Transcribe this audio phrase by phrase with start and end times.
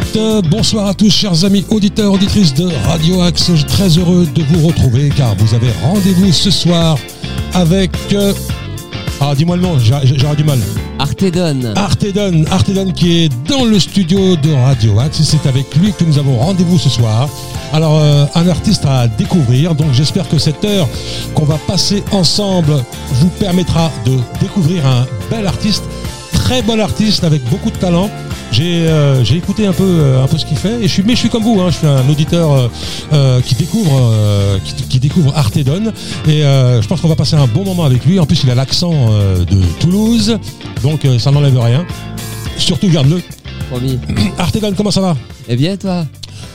[0.00, 3.46] Toutes, euh, bonsoir à tous, chers amis auditeurs, auditrices de Radio Axe.
[3.50, 6.98] Je suis très heureux de vous retrouver car vous avez rendez-vous ce soir
[7.52, 7.92] avec.
[8.12, 8.32] euh,
[9.20, 10.58] Ah, dis-moi le nom, j'aurai du mal.
[10.98, 11.74] Artedon.
[11.76, 15.20] Artedon, Artedon qui est dans le studio de Radio Axe.
[15.20, 17.28] et C'est avec lui que nous avons rendez-vous ce soir.
[17.72, 19.76] Alors, euh, un artiste à découvrir.
[19.76, 20.88] Donc, j'espère que cette heure
[21.34, 22.82] qu'on va passer ensemble
[23.12, 25.84] vous permettra de découvrir un bel artiste,
[26.32, 28.10] très bon artiste avec beaucoup de talent.
[28.54, 30.78] J'ai euh, j'ai écouté un peu, euh, un peu ce qu'il fait.
[30.80, 31.60] Et je suis, mais je suis comme vous.
[31.60, 31.70] hein.
[31.70, 32.70] je suis un auditeur
[33.12, 35.92] euh, qui découvre, euh, qui, qui découvre Artedon.
[36.28, 38.20] Et je pense qu'on va passer un bon moment avec lui.
[38.20, 40.38] En plus, il a l'accent de Toulouse.
[40.84, 41.84] Donc, ça n'enlève rien.
[42.56, 43.20] Surtout, garde-le.
[43.70, 43.98] Promis.
[44.38, 45.16] Artedon, comment ça va?
[45.48, 46.04] Eh bien, toi?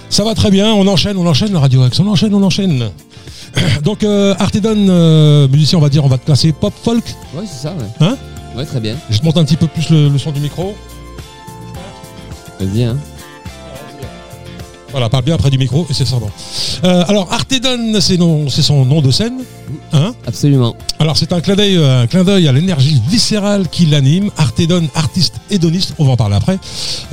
[0.09, 2.89] Ça va très bien, on enchaîne, on enchaîne la Radio Axe, on enchaîne, on enchaîne.
[3.83, 7.03] Donc euh, Artedon, euh, musicien, on va dire, on va te classer pop folk?
[7.35, 7.85] Ouais, c'est ça, ouais.
[8.07, 8.17] Hein?
[8.55, 8.95] Ouais, très bien.
[9.11, 10.75] Je te monte un petit peu plus le, le son du micro.
[12.59, 12.97] Vas-y, hein.
[14.91, 16.29] Voilà, parle bien près du micro et c'est ça bon.
[16.83, 19.43] Euh, alors Artedon, c'est son nom de scène.
[19.93, 20.75] Hein Absolument.
[20.97, 24.31] alors c'est un clin d'œil, euh, un clin d'œil à l'énergie viscérale qui l'anime.
[24.37, 26.57] Artedon, artiste hédoniste, on va en parler après,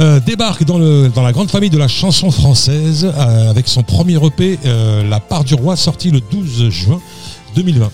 [0.01, 3.83] euh, débarque dans, le, dans la grande famille de la chanson française euh, avec son
[3.83, 4.59] premier EP,
[5.09, 7.01] La part du roi, sorti le 12 juin
[7.57, 7.91] 2020.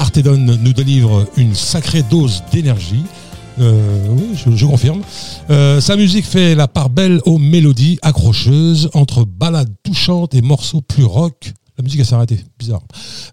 [0.00, 3.04] Artedon nous délivre une sacrée dose d'énergie.
[3.58, 5.02] Euh, oui, je, confirme.
[5.50, 10.80] Euh, sa musique fait la part belle aux mélodies accrocheuses entre ballades touchantes et morceaux
[10.80, 11.52] plus rock.
[11.76, 12.82] La musique s'est arrêtée, bizarre.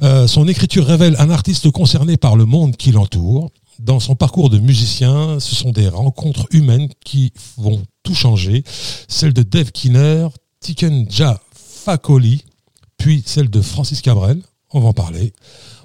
[0.04, 3.50] Euh, son écriture révèle un artiste concerné par le monde qui l'entoure.
[3.80, 8.64] Dans son parcours de musicien, ce sont des rencontres humaines qui vont tout changer.
[9.08, 10.28] Celle de Dave Kinner,
[10.60, 12.44] Tikenja Fakoli,
[12.98, 14.42] puis celle de Francis Cabrel,
[14.74, 15.32] on va en parler.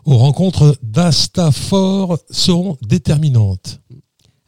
[0.04, 3.80] Aux rencontres d'Astafor seront déterminantes.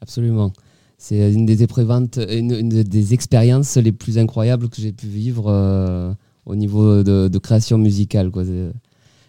[0.04, 0.52] Absolument.
[0.98, 6.12] C'est une des éprouvantes, une, des expériences les plus incroyables que j'ai pu vivre euh,
[6.44, 8.30] au niveau de, création musicale.
[8.30, 8.44] Quoi.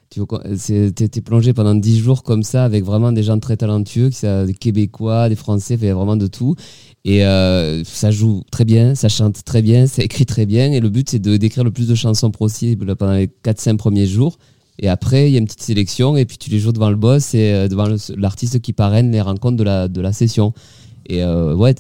[0.09, 0.21] Tu
[0.93, 4.53] t'es plongé pendant 10 jours comme ça avec vraiment des gens très talentueux, qui des
[4.53, 6.55] Québécois, des Français, vraiment de tout.
[7.05, 10.73] Et euh, ça joue très bien, ça chante très bien, ça écrit très bien.
[10.73, 14.37] Et le but, c'est d'écrire le plus de chansons possible pendant les 4-5 premiers jours.
[14.79, 16.95] Et après, il y a une petite sélection et puis tu les joues devant le
[16.95, 17.87] boss et euh, devant
[18.17, 20.53] l'artiste qui parraine les rencontres de la, de la session.
[21.07, 21.75] Et euh, ouais,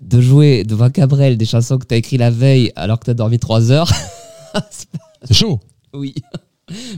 [0.00, 3.10] de jouer devant Cabrel des chansons que tu as écrites la veille alors que tu
[3.10, 3.90] as dormi 3 heures,
[5.24, 5.60] C'est chaud.
[5.94, 6.14] oui.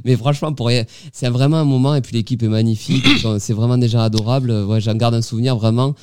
[0.04, 3.04] Mais franchement, pour rien, c'est vraiment un moment et puis l'équipe est magnifique.
[3.38, 4.50] C'est vraiment déjà adorable.
[4.50, 5.94] Ouais, j'en garde un souvenir vraiment,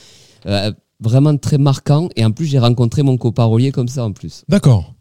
[0.45, 0.71] euh,
[1.01, 2.07] vraiment très marquant.
[2.15, 4.45] Et en plus, j'ai rencontré mon coparolier comme ça en plus.
[4.47, 4.93] D'accord.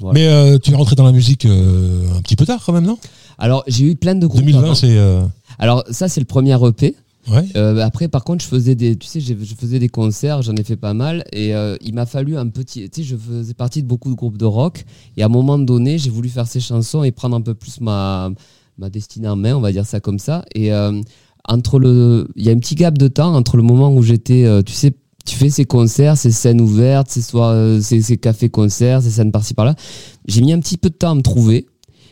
[0.00, 0.14] Voilà.
[0.18, 2.98] Mais euh, tu es rentré dans la musique un petit peu tard quand même, non?
[3.38, 4.40] Alors, j'ai eu plein de groupes.
[4.40, 4.74] 2020, avant.
[4.74, 4.96] c'est...
[4.96, 5.22] euh,
[5.58, 6.94] Alors, ça, c'est le premier EP.
[7.30, 7.44] Ouais.
[7.56, 10.64] Euh, après, par contre, je faisais des, tu sais, je faisais des concerts, j'en ai
[10.64, 13.82] fait pas mal, et euh, il m'a fallu un petit, tu sais, je faisais partie
[13.82, 14.84] de beaucoup de groupes de rock,
[15.16, 17.82] et à un moment donné, j'ai voulu faire ces chansons et prendre un peu plus
[17.82, 18.30] ma,
[18.78, 20.98] ma destinée en main, on va dire ça comme ça, et euh,
[21.46, 24.46] entre le, il y a un petit gap de temps entre le moment où j'étais,
[24.64, 24.94] tu sais,
[25.26, 29.52] tu fais ces concerts, ces scènes ouvertes, ces soirs, ces, ces cafés-concerts, ces scènes par-ci
[29.52, 29.74] par-là.
[30.26, 31.66] J'ai mis un petit peu de temps à me trouver.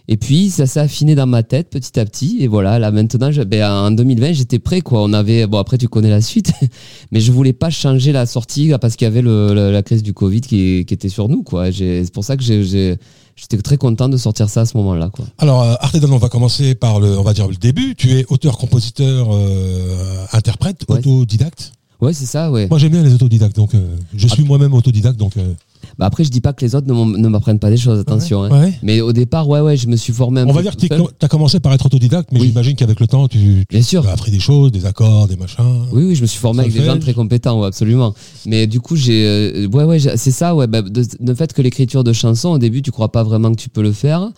[0.09, 2.39] Et puis ça s'est affiné dans ma tête petit à petit.
[2.41, 4.81] Et voilà, là maintenant, je- ben, en 2020, j'étais prêt.
[4.81, 5.03] Quoi.
[5.03, 6.53] On avait, bon après tu connais la suite,
[7.13, 10.03] mais je voulais pas changer la sortie là, parce qu'il y avait le- la crise
[10.03, 11.43] du Covid qui, qui était sur nous.
[11.43, 11.73] Quoi.
[11.73, 12.97] C'est pour ça que j'ai-
[13.37, 15.11] j'étais très content de sortir ça à ce moment-là.
[15.11, 15.25] Quoi.
[15.39, 17.95] Alors, euh, Artedon, on va commencer par le, on va dire le début.
[17.97, 20.99] Tu es auteur, compositeur, euh, interprète, Ouais.
[20.99, 21.73] autodidacte?
[22.01, 22.67] Ouais, c'est ça, ouais.
[22.69, 23.81] Moi, j'aime bien les autodidactes, donc euh,
[24.15, 25.37] je suis moi-même autodidacte, donc.
[25.39, 25.55] euh,
[25.99, 28.43] Bah après, je dis pas que les autres ne m'apprennent pas des choses, attention.
[28.45, 28.51] hein.
[28.51, 28.75] ouais.
[28.83, 30.85] Mais au départ, ouais, ouais, je me suis formé un On peu va dire que
[30.87, 32.49] tu as commencé par être autodidacte, mais Oui.
[32.49, 34.07] j'imagine qu'avec le temps, tu, tu Bien sûr.
[34.07, 35.87] as appris des choses, des accords, des machins.
[35.93, 38.15] Oui, oui, je me suis formé avec des gens très compétents, ouais, absolument.
[38.45, 40.67] Mais du coup, j'ai, euh, ouais, ouais, c'est ça, ouais.
[40.67, 43.71] Bah, de- fait que l'écriture de chansons, au début, tu crois pas vraiment que tu
[43.71, 44.29] peux le faire.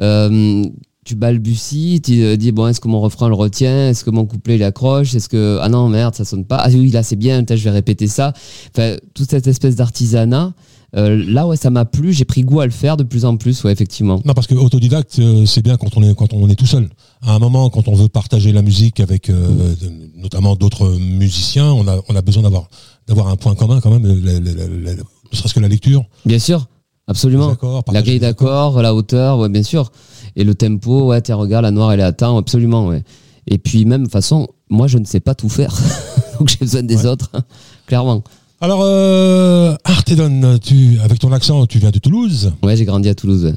[0.00, 0.64] Euh,
[1.04, 4.24] tu balbuties, tu te dis bon est-ce que mon refrain le retient, est-ce que mon
[4.24, 7.16] couplet il accroche, est-ce que ah non merde ça sonne pas, ah oui là c'est
[7.16, 8.32] bien, peut-être je vais répéter ça.
[8.74, 10.52] Enfin toute cette espèce d'artisanat.
[10.96, 13.36] euh, là ouais ça m'a plu, j'ai pris goût à le faire de plus en
[13.36, 14.20] plus, ouais effectivement.
[14.24, 16.88] Non, parce que autodidacte, euh, c'est bien quand on est quand on est tout seul.
[17.22, 21.72] À un moment, quand on veut partager la musique avec euh, de- notamment d'autres musiciens,
[21.72, 22.68] on a on a besoin d'avoir
[23.08, 25.68] d'avoir un point commun quand même, euh, la- la- la- la- ne serait-ce que la
[25.68, 26.68] lecture, Bien sûr,
[27.08, 27.48] absolument.
[27.48, 29.90] accords, La grille d'accord, la hauteur, ouais, bien sûr.
[30.36, 33.02] Et le tempo, ouais, tiens, regarde, la noire, elle est à temps, absolument, ouais.
[33.46, 35.74] Et puis, même, de toute façon, moi, je ne sais pas tout faire.
[36.38, 37.06] Donc, j'ai besoin des Ouais.
[37.06, 37.30] autres,
[37.86, 38.22] clairement.
[38.60, 42.52] Alors, euh, Artedon, tu avec ton accent, tu viens de Toulouse.
[42.62, 43.54] Ouais, j'ai grandi à Toulouse, ouais.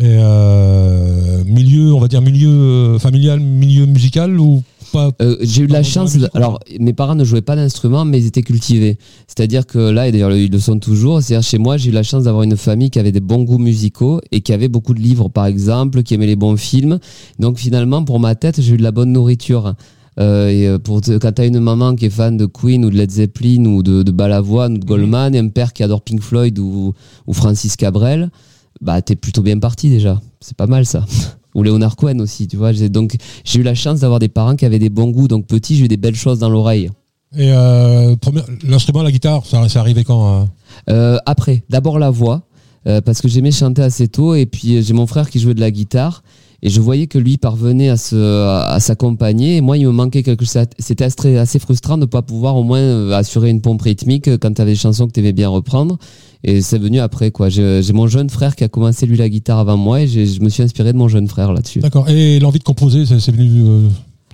[0.00, 5.62] Et euh, milieu, on va dire milieu euh, familial, milieu musical ou pas Euh, j'ai
[5.62, 6.14] eu de la la chance.
[6.14, 8.98] musique alors, mes parents ne jouaient pas d'instruments, mais ils étaient cultivés.
[9.26, 11.22] C'est-à-dire que là, et d'ailleurs, ils le sont toujours.
[11.22, 13.58] C'est-à-dire, chez moi, j'ai eu la chance d'avoir une famille qui avait des bons goûts
[13.58, 16.98] musicaux et qui avait beaucoup de livres, par exemple, qui aimait les bons films.
[17.38, 19.74] Donc, finalement, pour ma tête, j'ai eu de la bonne nourriture.
[20.20, 22.90] Euh, et euh, pour te- quand t'as une maman qui est fan de Queen ou
[22.90, 26.02] de Led Zeppelin ou de, de Balavoine ou de Goldman et un père qui adore
[26.02, 26.92] Pink Floyd ou,
[27.28, 28.28] ou Francis Cabrel,
[28.80, 30.20] bah t'es plutôt bien parti déjà.
[30.40, 31.06] C'est pas mal ça.
[31.54, 32.72] ou Leonard Cohen aussi, tu vois.
[32.72, 35.28] J'ai- Donc j'ai eu la chance d'avoir des parents qui avaient des bons goûts.
[35.28, 36.90] Donc petit, j'ai eu des belles choses dans l'oreille.
[37.36, 38.14] Et euh,
[38.66, 40.44] l'instrument, la guitare, ça, ça arrivait quand euh?
[40.90, 42.42] Euh, après, d'abord la voix,
[43.04, 45.70] parce que j'aimais chanter assez tôt, et puis j'ai mon frère qui jouait de la
[45.70, 46.22] guitare,
[46.62, 50.22] et je voyais que lui parvenait à se à s'accompagner, et moi il me manquait
[50.22, 50.64] quelque chose.
[50.78, 54.54] C'était assez, assez frustrant de ne pas pouvoir au moins assurer une pompe rythmique quand
[54.54, 55.98] tu avais des chansons que tu aimais bien reprendre.
[56.44, 57.48] Et c'est venu après quoi.
[57.48, 60.48] J'ai mon jeune frère qui a commencé lui la guitare avant moi, et je me
[60.48, 61.80] suis inspiré de mon jeune frère là-dessus.
[61.80, 62.08] D'accord.
[62.08, 63.88] Et l'envie de composer, c'est c'est venu euh,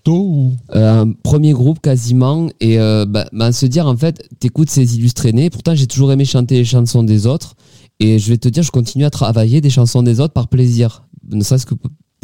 [0.05, 0.53] tôt ou?
[0.75, 4.97] Euh, un premier groupe quasiment et euh, bah, bah, se dire en fait t'écoutes ces
[4.97, 7.55] illustrés nés pourtant j'ai toujours aimé chanter les chansons des autres
[7.99, 11.07] et je vais te dire je continue à travailler des chansons des autres par plaisir
[11.31, 11.75] ne serait-ce que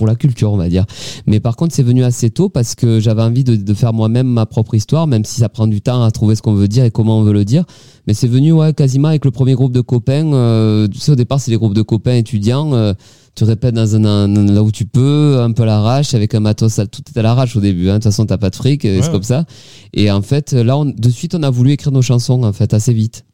[0.01, 0.87] pour la culture on va dire
[1.27, 4.27] mais par contre c'est venu assez tôt parce que j'avais envie de, de faire moi-même
[4.27, 6.85] ma propre histoire même si ça prend du temps à trouver ce qu'on veut dire
[6.87, 7.65] et comment on veut le dire
[8.07, 11.17] mais c'est venu ouais quasiment avec le premier groupe de copains euh, tu sais au
[11.17, 12.95] départ c'est les groupes de copains étudiants euh,
[13.35, 16.41] tu répètes dans un, un- là où tu peux, un peu à l'arrache, avec un
[16.41, 17.89] matos, à- tout est à l'arrache au début.
[17.89, 17.93] hein.
[17.93, 18.99] De toute façon, t'as pas de fric, Ouais.
[19.01, 19.45] c'est comme ça.
[19.95, 22.75] Et en fait, là, on, de suite, on a voulu écrire nos chansons, en fait,
[22.75, 23.25] assez vite.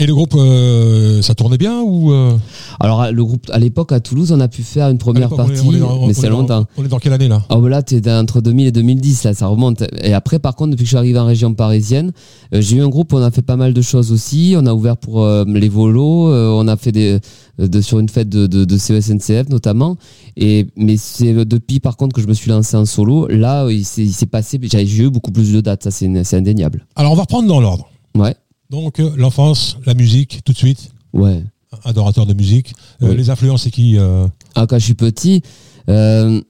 [0.00, 2.36] Et le groupe, euh, ça tournait bien ou euh,
[2.78, 5.44] Alors, le groupe, à l'époque, à Toulouse, on a pu faire une première l'époque, on
[5.50, 6.66] est- partie, on est dans- mais est c'est longtemps.
[6.76, 9.34] On est dans quelle année là Ah bah là, t'es entre 2000 et 2010, là,
[9.34, 9.82] ça remonte.
[10.02, 12.12] Et après, par contre, depuis que je suis arrivé en région parisienne,
[12.54, 14.54] euh, j'ai eu un groupe où on a fait pas mal de choses aussi.
[14.56, 17.18] On a ouvert pour les volos, on a fait des
[17.58, 19.96] de, sur une fête de, de, de CESNCF notamment.
[20.36, 23.26] Et mais c'est depuis, par contre, que je me suis lancé en solo.
[23.26, 26.86] Là, il s'est passé, j'ai eu beaucoup plus de dates, ça c'est c'est indéniable.
[26.94, 27.88] Alors on va reprendre dans l'ordre.
[28.16, 28.36] Ouais,
[28.70, 31.42] Donc euh, l'enfance, la musique, tout de suite, ouais.
[31.84, 32.74] adorateur de musique.
[33.02, 33.14] Euh.
[33.14, 35.42] Les influences, c'est qui euh, Ah, quand je suis petit,
[35.86, 36.42] le,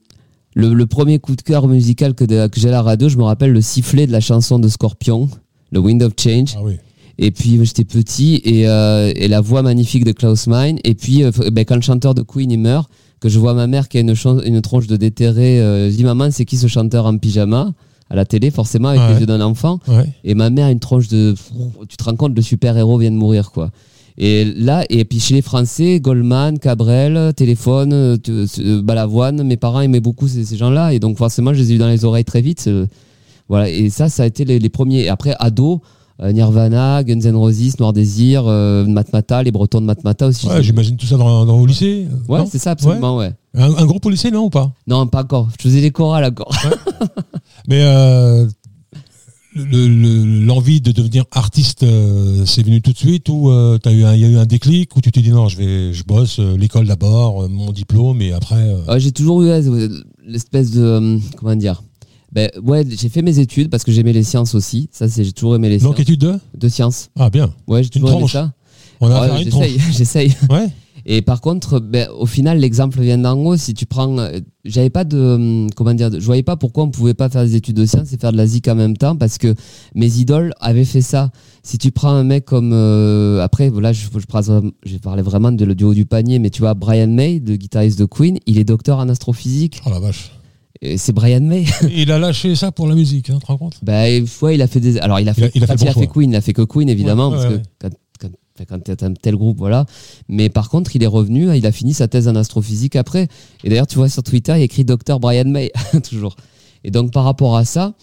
[0.55, 3.23] le premier coup de cœur musical que, de- que j'ai à la radio, je me
[3.23, 5.29] rappelle le sifflet de la chanson de Scorpion,
[5.71, 6.55] le Wind of Change.
[6.57, 6.73] Ah oui.
[7.21, 10.79] Et puis j'étais petit et, euh, et la voix magnifique de Klaus Meine.
[10.85, 12.89] Et puis euh, ben, quand le chanteur de Queen il meurt,
[13.19, 14.13] que je vois ma mère qui a une,
[14.45, 17.73] une tronche de déterré, euh, je dis maman c'est qui ce chanteur en pyjama?
[18.09, 19.13] À la télé forcément avec Ouais.
[19.13, 19.79] les yeux d'un enfant.
[19.87, 20.05] Ouais.
[20.23, 21.35] Et ma mère a une tronche de,
[21.87, 23.69] tu te rends compte le super héros vient de mourir quoi.
[24.17, 29.81] Et là et puis chez les Français, Goldman, Cabrel, Téléphone, euh, euh, Balavoine, mes parents
[29.81, 32.25] aimaient beaucoup ces, ces gens-là et donc forcément je les ai eu dans les oreilles
[32.25, 32.65] très vite.
[32.67, 32.85] euh,
[33.47, 35.01] voilà et ça ça a été les, les premiers.
[35.01, 35.81] Et après ado.
[36.21, 40.47] Nirvana, Guns N' Roses, Noir Désir, euh, Matmata, les Bretons de Matmata aussi.
[40.47, 42.07] Ouais, J'imagine tout ça dans, dans- au lycée.
[42.27, 43.31] Ouais, c'est ça, absolument, ouais.
[43.55, 44.71] Un, au lycée, non ou pas?
[44.87, 45.49] Non, pas encore.
[45.57, 46.51] Je faisais des chorales encore.
[47.67, 48.45] Mais euh,
[49.55, 53.91] le- le- l'envie de devenir artiste, euh, c'est venu tout de suite ou euh, t'as
[53.91, 55.93] eu un- il y a eu un déclic où tu t'es dit non, je vais,
[55.93, 58.71] je bosse euh, l'école d'abord, mon diplôme et après.
[58.87, 59.49] Ouais, j'ai toujours eu
[60.25, 61.19] l'espèce de.
[61.37, 61.81] comment dire?
[62.31, 64.87] Ben, ouais, j'ai fait mes études parce que j'aimais les sciences aussi.
[64.91, 66.01] Ça, c'est j'ai toujours aimé les donc sciences.
[66.01, 66.39] étude de?
[66.55, 67.09] De sciences.
[67.17, 67.51] Ah bien.
[67.67, 68.33] Ouais, j'ai toujours aimé tranche.
[68.33, 68.53] ça.
[69.01, 69.43] On a Ouais,
[69.91, 70.35] j'essaye.
[70.49, 70.67] Ouais.
[71.11, 73.57] Et par contre, ben, au final, l'exemple vient d'en haut.
[73.57, 76.91] Si tu prends, euh, j'avais pas de, hum, comment dire, je voyais pas pourquoi on
[76.91, 79.15] pouvait pas faire des études de sciences et faire de la zik en même temps,
[79.15, 79.55] parce que
[79.95, 81.31] mes idoles avaient fait ça.
[81.63, 85.95] Si tu prends un mec comme, euh, après, voilà, je, je, vraiment de, du haut
[85.95, 89.09] du panier, mais tu vois, Brian May, le guitariste de Queen, il est docteur en
[89.09, 89.81] astrophysique.
[89.87, 90.31] Oh la vache.
[90.95, 91.65] C'est Brian May.
[91.91, 93.79] il a lâché ça pour la musique, hein, tu te rends compte?
[93.81, 94.99] Ben, ouais, il a fait des.
[94.99, 96.07] Alors, il a Il a- fait, il a fait le il a fait.
[96.07, 97.89] Queen, il a fait que Queen, évidemment, Ouais, parce ouais, que quand,
[98.65, 99.85] quand, t'es un tel groupe, voilà.
[100.27, 103.27] Mais par contre, il est revenu, il a fini sa thèse en astrophysique après.
[103.63, 105.19] Et d'ailleurs, tu vois sur Twitter, il écrit Dr.
[105.19, 105.71] Brian May,
[106.09, 106.35] toujours.
[106.83, 107.93] Et donc, par rapport à ça,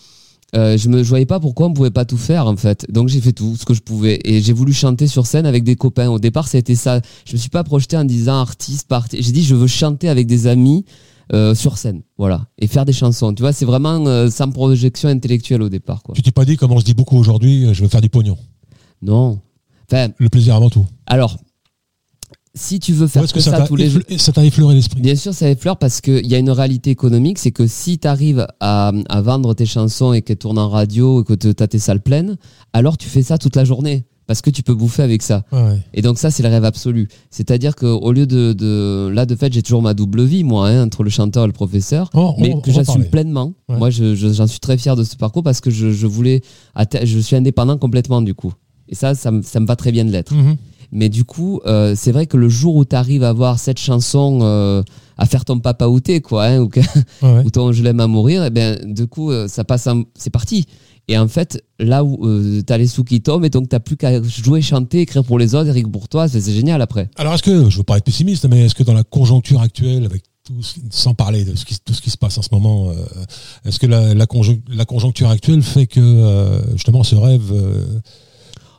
[0.55, 2.87] euh, je me je voyais pas pourquoi on pouvait pas tout faire, en fait.
[2.91, 4.21] Donc, j'ai fait tout ce que je pouvais.
[4.25, 6.09] Et j'ai voulu chanter sur scène avec des copains.
[6.09, 7.01] Au départ, c'était ça.
[7.25, 9.23] Je me suis pas projeté en disant artiste, par artiste.
[9.23, 10.85] J'ai dit, je veux chanter avec des amis
[11.33, 13.35] euh, sur scène, voilà, et faire des chansons.
[13.35, 16.15] Tu vois, c'est vraiment euh, sans projection intellectuelle au départ, quoi.
[16.15, 18.09] Tu t'es pas dit, comme on se dit beaucoup aujourd'hui, euh, je veux faire du
[18.09, 18.39] pognon?
[19.03, 19.41] Non.
[19.91, 20.85] Enfin, Le plaisir avant tout.
[21.07, 21.37] alors,
[22.55, 24.01] si tu veux faire que que ça, tous les jours.
[24.17, 25.01] ça t'a effleuré l'esprit?
[25.03, 28.09] Bien sûr, ça effleure parce qu'il y a une réalité économique, c'est que si tu
[28.09, 31.67] arrives à, à vendre tes chansons et qu'elles tournent en radio et que tu as
[31.69, 32.37] tes salles pleines,
[32.73, 35.45] alors tu fais ça toute la journée parce que tu peux bouffer avec ça.
[35.53, 35.79] Ouais.
[35.93, 37.09] Et donc ça, c'est le rêve absolu.
[37.31, 39.09] C'est-à-dire qu'au lieu de, de...
[39.13, 41.53] Là, de fait, j'ai toujours ma double vie, moi, hein, entre le chanteur et le
[41.53, 43.53] professeur, Oh, on- mais que j'assume pleinement.
[43.69, 43.77] Ouais.
[43.77, 46.41] Moi, je- je- j'en suis très fier de ce parcours parce que je, je voulais...
[47.05, 48.53] Je suis indépendant complètement, du coup.
[48.89, 50.33] Et ça, ça, me- ça me va très bien de l'être.
[50.35, 50.57] Mhm.
[50.93, 53.79] Mais du coup, euh, c'est vrai que le jour où tu arrives à avoir cette
[53.81, 54.83] chanson, euh,
[55.19, 56.81] à faire ton papa outé, quoi, hein, ou, que-
[57.23, 60.31] Ouais, ou ton je l'aime à mourir, et ben, du coup, euh, ça passe, c'est
[60.31, 60.67] parti.
[61.09, 63.97] Et en fait, là où euh, t'as les sous qui tombent, et donc t'as plus
[63.97, 67.09] qu'à jouer, chanter, écrire pour les autres, Eric pour toi, c'est génial après.
[67.17, 70.05] Alors, est-ce que, je veux pas être pessimiste, mais est-ce que dans la conjoncture actuelle,
[70.05, 70.55] avec tout,
[70.91, 72.95] sans parler de ce qui, tout ce qui se passe en ce moment, euh,
[73.65, 77.53] est-ce que la, la, conjon- la conjoncture actuelle fait que, euh, justement, ce rêve,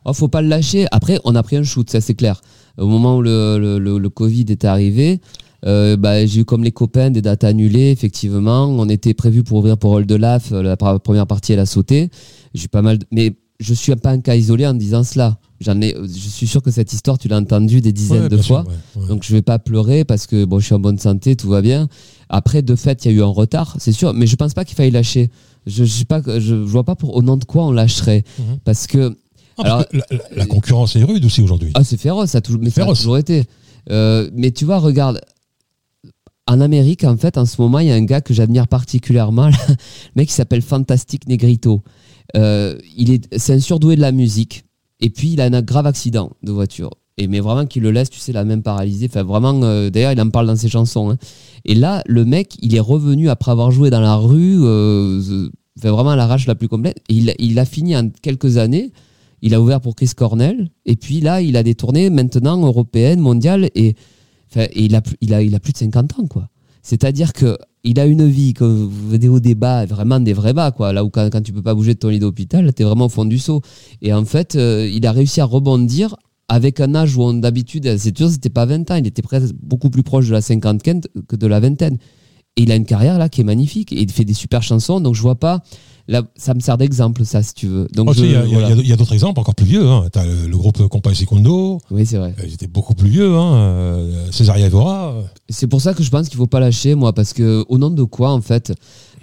[0.07, 0.87] Oh, faut pas le lâcher.
[0.91, 2.41] Après, on a pris un shoot, ça c'est clair.
[2.77, 5.19] Au moment où le, le, le- le Covid est arrivé,
[5.65, 8.65] euh, bah, j'ai eu comme les copains des dates annulées, effectivement.
[8.67, 11.65] On était prévu pour ouvrir pour Hold the Laugh, la pre- première partie elle a
[11.65, 12.09] sauté.
[12.53, 15.39] J'ai pas mal, de- mais je suis pas un cas isolé en disant cela.
[15.59, 18.37] J'en ai, je suis sûr que cette histoire tu l'as entendue des dizaines ouais, de
[18.37, 18.65] sûr, fois.
[18.95, 19.07] ouais, ouais.
[19.07, 21.61] Donc je vais pas pleurer parce que bon, je suis en bonne santé, tout va
[21.63, 21.89] bien.
[22.29, 24.63] Après, de fait, il y a eu un retard, c'est sûr, mais je pense pas
[24.63, 25.31] qu'il faille lâcher.
[25.65, 28.23] Je, je sais pas, je, je vois pas pour au nom de quoi on lâcherait,
[28.37, 28.57] Mhm.
[28.63, 29.17] parce que
[29.63, 31.71] alors- que la, la- la concurrence est rude aussi aujourd'hui.
[31.75, 32.99] ah, c'est féroce, ça a toujours, mais ça a Féroce.
[32.99, 33.43] toujours été.
[33.89, 35.21] Euh, mais tu vois, regarde,
[36.47, 39.47] en Amérique, en fait, en ce moment, il y a un gars que j'admire particulièrement,
[39.69, 39.75] le
[40.15, 41.81] mec qui s'appelle Fantastic Negrito.
[42.35, 44.63] Euh, il est, c'est un surdoué de la musique.
[44.99, 46.89] Et puis, il a un grave accident de voiture.
[47.17, 49.07] Et mais vraiment, qui le laisse, tu sais, la même paralysée.
[49.09, 51.11] Enfin, vraiment, euh, d'ailleurs, il en parle dans ses chansons.
[51.11, 51.17] hein.
[51.65, 55.49] Et là, le mec, il est revenu après avoir joué dans la rue, euh, euh,
[55.77, 56.97] enfin, vraiment à l'arrache la plus complète.
[57.09, 58.91] Et il, il a fini en quelques années.
[59.41, 60.69] Il a ouvert pour Chris Cornell.
[60.85, 63.69] Et puis là, il a des tournées maintenant européennes, mondiales.
[63.75, 63.95] Et,
[64.75, 66.49] il, a, plus- de 50 ans, quoi.
[66.81, 70.71] C'est-à-dire que il a une vie, que vous venez au débat, vraiment des vrais bas,
[70.71, 70.93] quoi.
[70.93, 73.09] Là où quand, quand tu peux pas bouger de ton lit d'hôpital, t'es vraiment au
[73.09, 73.61] fond du seau.
[74.01, 76.15] Et en fait, euh, il a réussi à rebondir
[76.49, 79.21] avec un âge où on d'habitude, c'est sûr, c'était pas 20 ans, il était
[79.61, 81.97] beaucoup plus proche de la cinquantaine que de la vingtaine.
[82.55, 84.99] Et il a une carrière là qui est magnifique et il fait des super chansons,
[84.99, 85.61] donc je vois pas.
[86.09, 87.87] Là, ça me sert d'exemple, ça, si tu veux.
[87.93, 88.95] Donc, Oh, je- Il y a- voilà.
[88.95, 89.85] d'autres exemples encore plus vieux.
[89.85, 90.05] Hein.
[90.13, 92.33] Tu as le, le groupe Compay Secondo, Oui, c'est vrai.
[92.39, 93.35] euh, ils étaient beaucoup plus vieux.
[93.35, 93.55] Hein.
[93.55, 95.11] euh, Césaria Evora.
[95.11, 97.77] euh, C'est pour ça que je pense qu'il faut pas lâcher, moi, parce que au
[97.77, 98.71] nom de quoi, en fait,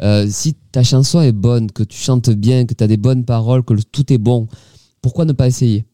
[0.02, 3.24] euh, si ta chanson est bonne, que tu chantes bien, que tu as des bonnes
[3.24, 4.46] paroles, que le- tout est bon,
[5.00, 5.86] pourquoi ne pas essayer?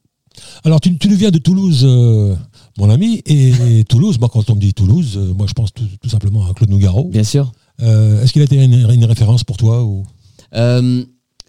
[0.64, 2.34] Alors, tu, tu nous viens de Toulouse, euh,
[2.78, 3.52] mon ami, et
[3.88, 6.54] Toulouse, moi, quand on me dit Toulouse, euh, moi, je pense tout, tout simplement à
[6.54, 7.04] Claude Nougaro.
[7.10, 7.52] Bien sûr.
[7.82, 10.04] Euh, Est-ce qu'il a été une, une référence pour toi ou,
[10.54, 11.04] Euh,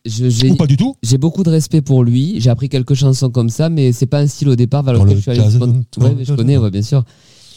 [0.05, 2.36] je- j'ai ou pas du tout j'ai beaucoup de respect pour lui.
[2.39, 5.10] J'ai appris quelques chansons comme ça, mais c'est pas un style au départ vers lequel
[5.10, 5.41] le je suis allé.
[5.41, 7.03] Ouais, mais je connais, ouais, bien sûr.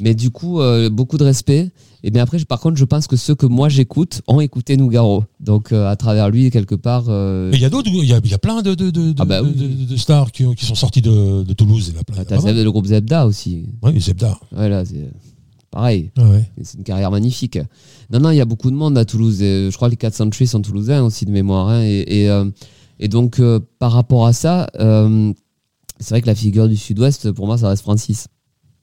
[0.00, 1.70] Mais du coup, euh, beaucoup de respect.
[2.02, 4.76] Et bien après, je- par contre, je pense que ceux que moi j'écoute ont écouté
[4.76, 5.24] Nougaro.
[5.40, 7.04] Donc euh, à travers lui, quelque part.
[7.08, 9.14] euh, Mais il y a d'autres, il y y a plein de, de, de, de-
[9.18, 9.52] Ah bah oui.
[9.52, 11.88] de- de stars qui, qui sont sortis de, de Toulouse.
[11.90, 12.16] Il y a plein.
[12.44, 13.64] ah, le groupe Zebda aussi.
[13.82, 14.38] Oui, Zebda.
[14.52, 15.10] Voilà, c'est
[15.74, 16.10] pareil.
[16.16, 16.48] Ah ouais.
[16.62, 17.58] C'est une carrière magnifique.
[18.10, 19.42] Non, non, il y a beaucoup de monde à Toulouse.
[19.42, 21.68] Et je crois que les 4 Century sont toulousains aussi de mémoire.
[21.68, 21.82] hein.
[21.82, 22.44] et, et, euh,
[23.00, 25.32] et donc, euh, par rapport à ça, euh,
[25.98, 28.28] c'est vrai que la figure du Sud-Ouest, pour moi, ça reste Francis.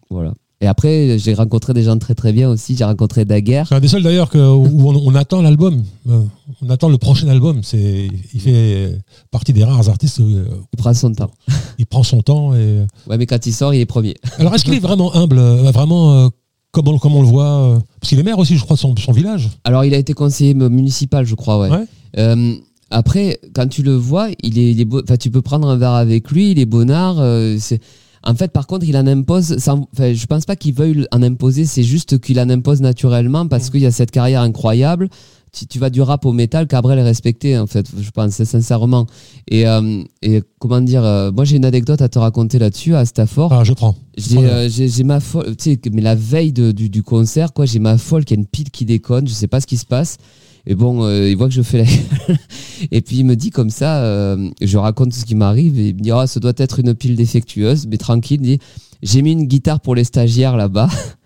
[0.10, 0.34] Voilà.
[0.64, 2.76] Et après, j'ai rencontré des gens très très bien aussi.
[2.76, 3.68] J'ai rencontré Daguerre.
[3.68, 5.82] C'est un des seuls d'ailleurs que- où on, on attend l'album.
[6.08, 7.62] On attend le prochain album.
[7.64, 8.96] C'est, il fait
[9.32, 10.20] partie des rares artistes.
[10.20, 10.46] Il
[10.78, 11.32] prend son temps.
[11.80, 12.54] il prend son temps.
[12.54, 12.86] Et...
[13.08, 14.14] Ouais, mais quand il sort, il est premier.
[14.38, 16.30] Alors, est-ce qu'il est vraiment humble, vraiment
[16.72, 18.80] comme, on, comme on le voit euh, Parce qu'il est maire aussi, je crois, de
[18.82, 19.50] son, son village.
[19.64, 21.70] Alors, il a été conseiller municipal, je crois, ouais.
[21.70, 21.86] Ouais.
[22.18, 22.56] Euh,
[22.90, 25.94] après, quand tu le vois, il est, il est beau- tu peux prendre un verre
[25.94, 27.20] avec lui, il est bonnard.
[27.20, 27.80] euh, c'est,
[28.24, 29.58] en fait, par contre, il en impose.
[29.58, 31.66] Sans, enfin, je pense pas qu'il veuille en imposer.
[31.66, 35.10] C'est juste qu'il en impose naturellement parce qu'il y a cette carrière incroyable.
[35.54, 37.86] Tu, tu vas du rap au métal, Cabrel est respecté en fait.
[38.00, 39.06] Je pense sincèrement.
[39.50, 43.04] Et, euh, et comment dire, euh, moi j'ai une anecdote à te raconter là-dessus à
[43.06, 43.52] Stafford.
[43.52, 43.96] Ah, je prends.
[44.16, 47.80] J'ai euh, ma folle, tu sais, mais la veille de- du, du concert, quoi, j'ai
[47.80, 50.18] ma folle qui a une pile qui déconne, je sais pas ce qui se passe.
[50.66, 52.36] Et bon, il voit que je fais la.
[52.92, 56.00] et puis il me dit comme ça, je raconte ce qui m'arrive et il me
[56.02, 58.60] dit, ah, ça doit être une pile défectueuse, mais tranquille, il dit,
[59.02, 60.88] j'ai mis une guitare pour les stagiaires là-bas.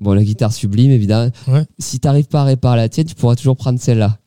[0.00, 1.30] bon, la guitare sublime, évidemment.
[1.46, 1.64] Ouais.
[1.78, 4.18] Si t'arrives pas à réparer la tienne, tu pourras toujours prendre celle-là.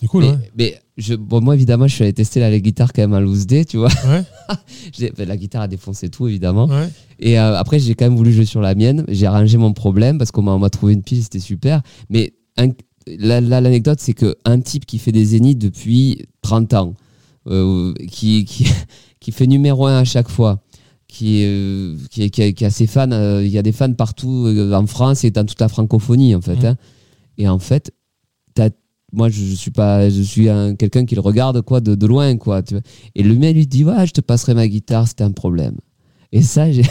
[0.00, 0.50] C'est cool, mais, ouais.
[0.58, 3.20] mais je, bon, moi, évidemment, je suis allé tester la, la guitare quand même à
[3.20, 3.88] loose day, tu vois.
[4.06, 4.22] Ouais.
[5.16, 6.66] Ben, la guitare a défoncé tout, évidemment.
[6.66, 6.88] ouais.
[7.18, 9.04] Et euh, après, j'ai quand même voulu jouer sur la mienne.
[9.08, 11.80] J'ai arrangé mon problème parce qu'on m'a trouvé une pile, c'était super.
[12.10, 12.68] Mais un-
[13.06, 16.94] là, là, l'anecdote, c'est que un type qui fait des zéniths depuis 30 ans,
[17.48, 18.66] euh, qui, qui,
[19.20, 20.60] qui fait numéro un à chaque fois,
[21.16, 23.72] qui, euh, qui, est- qui, a- qui a ses fans, euh, il y a des
[23.72, 26.56] fans partout euh, en France et dans toute la francophonie en fait.
[26.56, 26.64] Mhm.
[26.66, 26.76] hein.
[27.38, 27.92] Et en fait,
[29.12, 32.06] moi je, je suis pas, je suis un- quelqu'un qui le regarde quoi de, de
[32.06, 32.62] loin quoi.
[32.62, 32.82] tu vois.
[33.14, 35.76] Et le mec lui dit ouais, je te passerai ma guitare, c'était un problème.
[36.32, 36.82] Et ça, je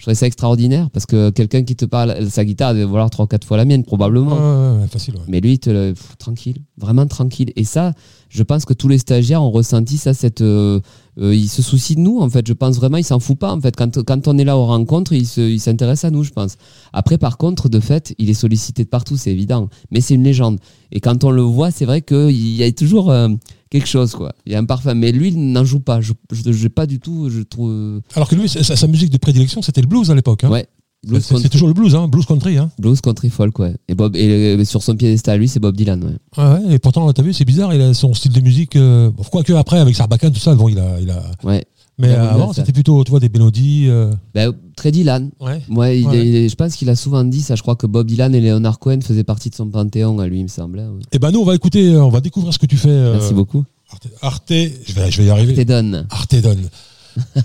[0.00, 3.44] trouvais ça extraordinaire parce que quelqu'un qui te parle, sa guitare, elle devait valoir 3-4
[3.44, 4.34] fois la mienne probablement.
[4.36, 5.14] Ouais, ouais, ouais, facile.
[5.28, 7.52] Mais lui, il te le- pff, tranquille, vraiment tranquille.
[7.56, 7.94] Et ça,
[8.30, 10.14] je pense que tous les stagiaires ont ressenti ça.
[10.14, 10.80] Cette, euh,
[11.20, 12.46] euh, il se soucie de nous, en fait.
[12.46, 13.76] Je pense vraiment, il s'en fout pas, en fait.
[13.76, 16.54] Quand, quand on est là aux rencontres, il se- il s'intéresse à nous, je pense.
[16.92, 19.68] Après, par contre, de fait, il est sollicité de partout, c'est évident.
[19.90, 20.58] Mais c'est une légende.
[20.92, 23.28] Et quand on le voit, c'est vrai qu'il y a toujours euh,
[23.68, 24.32] quelque chose, quoi.
[24.46, 24.94] Il y a un parfum.
[24.94, 26.00] Mais lui, il n'en joue pas.
[26.00, 28.00] Je n'ai pas du tout, je trouve.
[28.14, 30.44] Alors que lui, sa, sa musique de prédilection, c'était le blues à l'époque.
[30.44, 30.50] hein.
[30.50, 30.66] Ouais.
[31.06, 32.58] Blues, C'est- toujours le blues, hein, blues country.
[32.58, 32.70] Hein.
[32.78, 33.74] blues country folk, ouais.
[33.88, 36.10] Et, Bob, et sur son piédestal, lui, c'est Bob Dylan, ouais.
[36.36, 38.76] Ouais, ouais, et pourtant, t'as vu, c'est bizarre, il a son style de musique.
[38.76, 41.00] Euh, Quoique après, avec Sarbacane, tout ça, bon, il a.
[41.00, 41.64] Il a Ouais.
[41.98, 43.86] mais euh, avant, c'était plutôt, tu vois, des mélodies.
[43.88, 45.30] euh, Ben, très Dylan.
[45.40, 45.62] Ouais.
[45.70, 46.18] Ouais, il Ouais.
[46.18, 47.54] est- il est- je pense qu'il a souvent dit ça.
[47.56, 50.40] Je crois que Bob Dylan et Leonard Cohen faisaient partie de son panthéon à lui,
[50.40, 50.80] il me semble.
[50.80, 51.02] hein, ouais.
[51.12, 53.12] Et ben nous, on va écouter, euh, on va découvrir ce que tu fais.
[53.12, 53.64] Merci beaucoup.
[53.90, 54.52] Arte, Arte-
[54.86, 55.64] je, vais, je vais y arriver.
[55.64, 56.56] Donne, Artedon.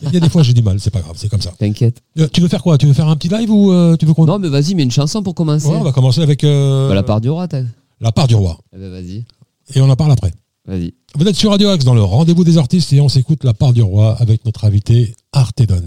[0.03, 1.51] Il y a des fois, j'ai du mal, c'est pas grave, c'est comme ça.
[1.57, 2.01] t'inquiète.
[2.19, 2.77] Euh, tu veux faire quoi?
[2.77, 4.25] Tu veux faire un petit live ou euh, tu veux qu'on.
[4.25, 5.67] Non, mais vas-y, mets une chanson pour commencer.
[5.67, 7.62] Ouais, on va commencer avec euh, Bah, la part du roi, t'as.
[8.01, 8.57] la part du roi.
[8.75, 9.25] Eh ben, vas-y,
[9.74, 10.31] Et on en parle après.
[10.65, 10.93] vas-y.
[11.17, 13.74] Vous êtes sur Radio Axe dans le rendez-vous des artistes et on s'écoute la part
[13.74, 15.81] du roi avec notre invité Artedon.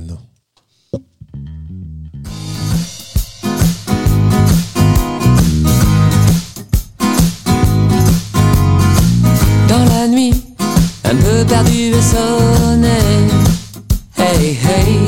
[9.69, 10.33] dans la nuit,
[11.05, 12.99] un peu perdu et sonné.
[14.19, 14.99] Hey hey,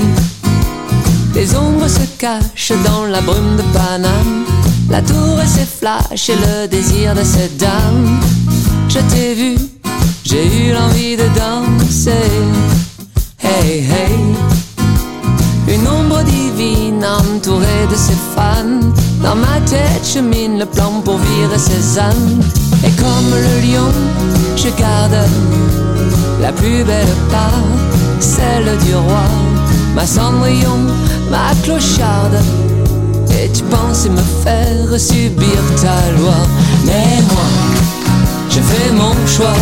[1.35, 4.45] les ombres se cachent dans la brume de Paname.
[4.89, 8.21] La tour et ses flashs et le désir de cette dame.
[8.89, 9.57] Je t'ai vu,
[10.25, 12.31] j'ai eu l'envie de danser.
[13.43, 14.17] Hey hey,
[15.69, 18.81] une ombre divine entourée de ses fans.
[19.23, 22.41] Dans ma tête chemine le plan pour virer ses âmes.
[22.85, 23.93] Et comme le lion,
[24.57, 25.17] je garde
[26.41, 27.65] la plus belle part,
[28.21, 29.27] celle du roi.
[29.95, 30.87] Ma cendrillon,
[31.31, 32.39] ma clocharde.
[33.31, 36.37] Et tu pensais me faire subir ta loi.
[36.85, 37.49] Mais moi,
[38.51, 39.61] je fais mon choix.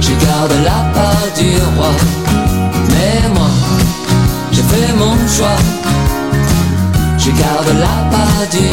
[0.00, 1.92] Je garde la part du roi.
[2.90, 3.50] Mais moi,
[4.52, 5.60] je fais mon choix.
[7.18, 8.68] Je garde la part du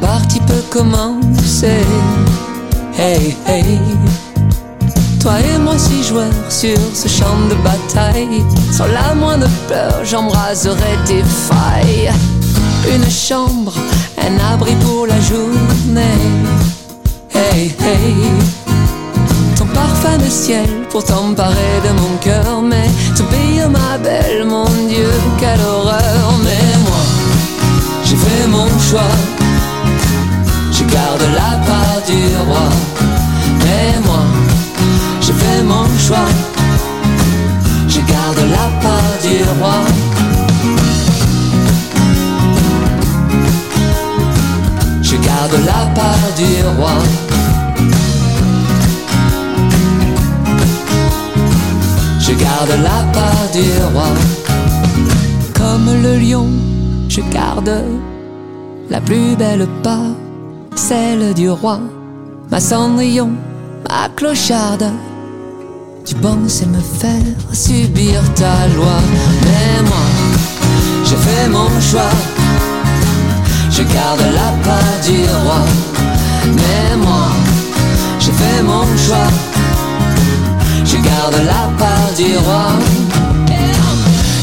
[0.00, 1.84] partie peut commencer.
[2.98, 3.78] Hey hey.
[5.20, 8.42] Toi et moi six joueurs sur ce champ de bataille.
[8.72, 12.10] Sans la moindre peur, j'embraserai tes failles.
[12.94, 13.74] Une chambre,
[14.18, 16.22] un abri pour la journée.
[17.34, 18.14] Hey hey.
[19.56, 22.62] Ton parfum de ciel pour t'emparer de mon cœur.
[22.62, 26.32] Mais ton pays, ma belle, mon Dieu, quelle horreur.
[26.44, 27.02] Mais moi,
[28.04, 29.39] j'ai fait mon choix.
[32.48, 34.24] Mais moi,
[35.20, 36.30] j'ai fait mon choix.
[37.88, 39.76] Je garde la part du roi.
[45.02, 46.96] Je garde la part du roi.
[52.20, 54.10] Je garde la part du roi.
[55.54, 56.48] Comme le lion,
[57.08, 57.84] je garde
[58.88, 60.14] la plus belle part,
[60.74, 61.80] celle du roi.
[62.50, 63.30] Ma cendrillon,
[63.88, 64.90] ma clocharde.
[66.04, 68.98] Tu penses me faire subir ta loi.
[69.44, 70.06] Mais moi,
[71.04, 72.14] j'ai fait mon choix.
[73.70, 75.62] Je garde la part du roi.
[76.56, 77.28] Mais moi,
[78.18, 79.30] j'ai fait mon choix.
[80.84, 82.72] Je garde la part du roi.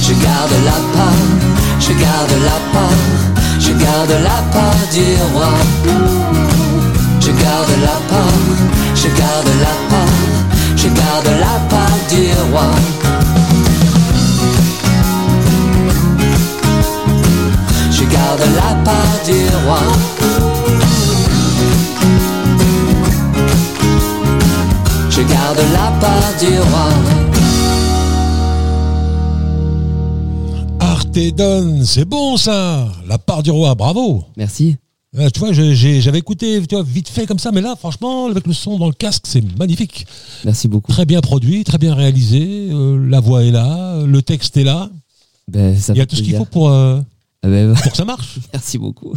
[0.07, 1.23] Je garde la part,
[1.81, 3.03] je garde la part,
[3.59, 6.56] je garde la part du roi.
[7.27, 8.39] Je garde la part,
[8.95, 10.17] je garde la part,
[10.77, 12.67] je garde la part du roi.
[17.91, 19.81] Je garde la part du roi.
[25.09, 26.89] Je garde la part du roi.
[30.79, 34.77] Artedon, c'est bon ça La part du roi, bravo Merci.
[35.15, 38.45] Euh, Tu vois, j'avais écouté tu vois, vite fait comme ça, mais là, franchement, avec
[38.45, 40.05] le son dans le casque, c'est magnifique.
[40.43, 40.91] Merci beaucoup.
[40.91, 44.89] Très bien produit, très bien réalisé, euh, la voix est là, le texte est là.
[45.49, 46.99] Ben, ça Il y a tout ce qu'il faut pour, euh,
[47.41, 48.37] Ah ben, pour que ça marche.
[48.53, 49.13] merci beaucoup.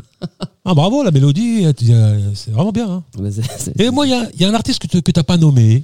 [0.65, 2.89] Ah, bravo, la mélodie, euh, c'est vraiment bien.
[2.89, 3.03] hein.
[3.19, 3.33] Ben,
[3.79, 5.83] Et moi, il y a, y a un artiste que tu t'as pas nommé,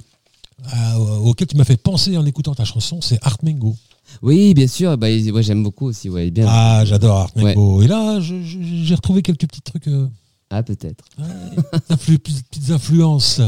[0.73, 3.75] euh, auquel tu m'as fait penser en écoutant ta chanson, c'est Art Mengo.
[4.21, 4.97] Oui, bien sûr.
[4.97, 6.09] Bah, il- ouais, j'aime beaucoup aussi.
[6.09, 6.45] Ouais, bien.
[6.49, 7.31] Ah, j'adore Art.
[7.35, 10.07] Et là, j'ai retrouvé quelques petits trucs, euh,
[10.49, 11.03] Ah, peut-être.
[11.89, 13.39] influ- petites petites influences.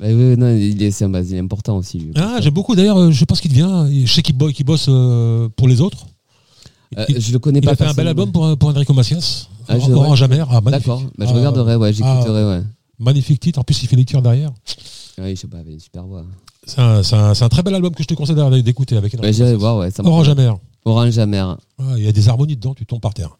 [0.00, 1.98] Bah, oui, non, il est, c'est un- bah, il est important aussi.
[1.98, 2.74] Lui, Ah, j'aime beaucoup.
[2.74, 3.86] D'ailleurs, euh, je pense qu'il devient.
[4.06, 6.06] Je sais qu'il bo- qu'il bosse euh, pour les autres.
[6.98, 7.72] Euh, il je le connais il pas.
[7.72, 9.48] a fait un bel album pour, pour Enrico Macias.
[9.68, 10.46] Ah, je- Amer.
[10.50, 10.86] Ah, magnifique.
[10.86, 11.02] D'accord.
[11.16, 11.76] Bah, je Ah, regarderai.
[11.76, 12.42] Ouais, j'écouterai.
[12.42, 12.62] ah, ouais.
[12.98, 13.58] Magnifique titre.
[13.58, 14.52] En plus, il fait les tirs derrière.
[15.18, 15.58] Oui, je sais pas.
[15.66, 16.24] Il une super voix.
[16.66, 19.28] C'est un, c'est un- très bel album que je te conseille d'écouter avec Enrico Ouais,
[19.28, 19.56] Macias.
[19.56, 19.76] voir.
[19.78, 20.56] Ouais, ça me- Orange Amer.
[20.86, 21.56] Orange Amer.
[21.78, 23.36] Ah, Il y a des harmonies dedans, tu tombes par terre.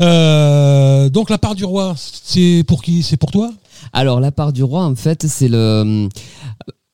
[0.00, 3.02] Euh, donc la part du roi, c'est pour qui?
[3.02, 3.50] C'est pour toi?
[3.92, 6.08] Alors, la part du roi, en fait, c'est le.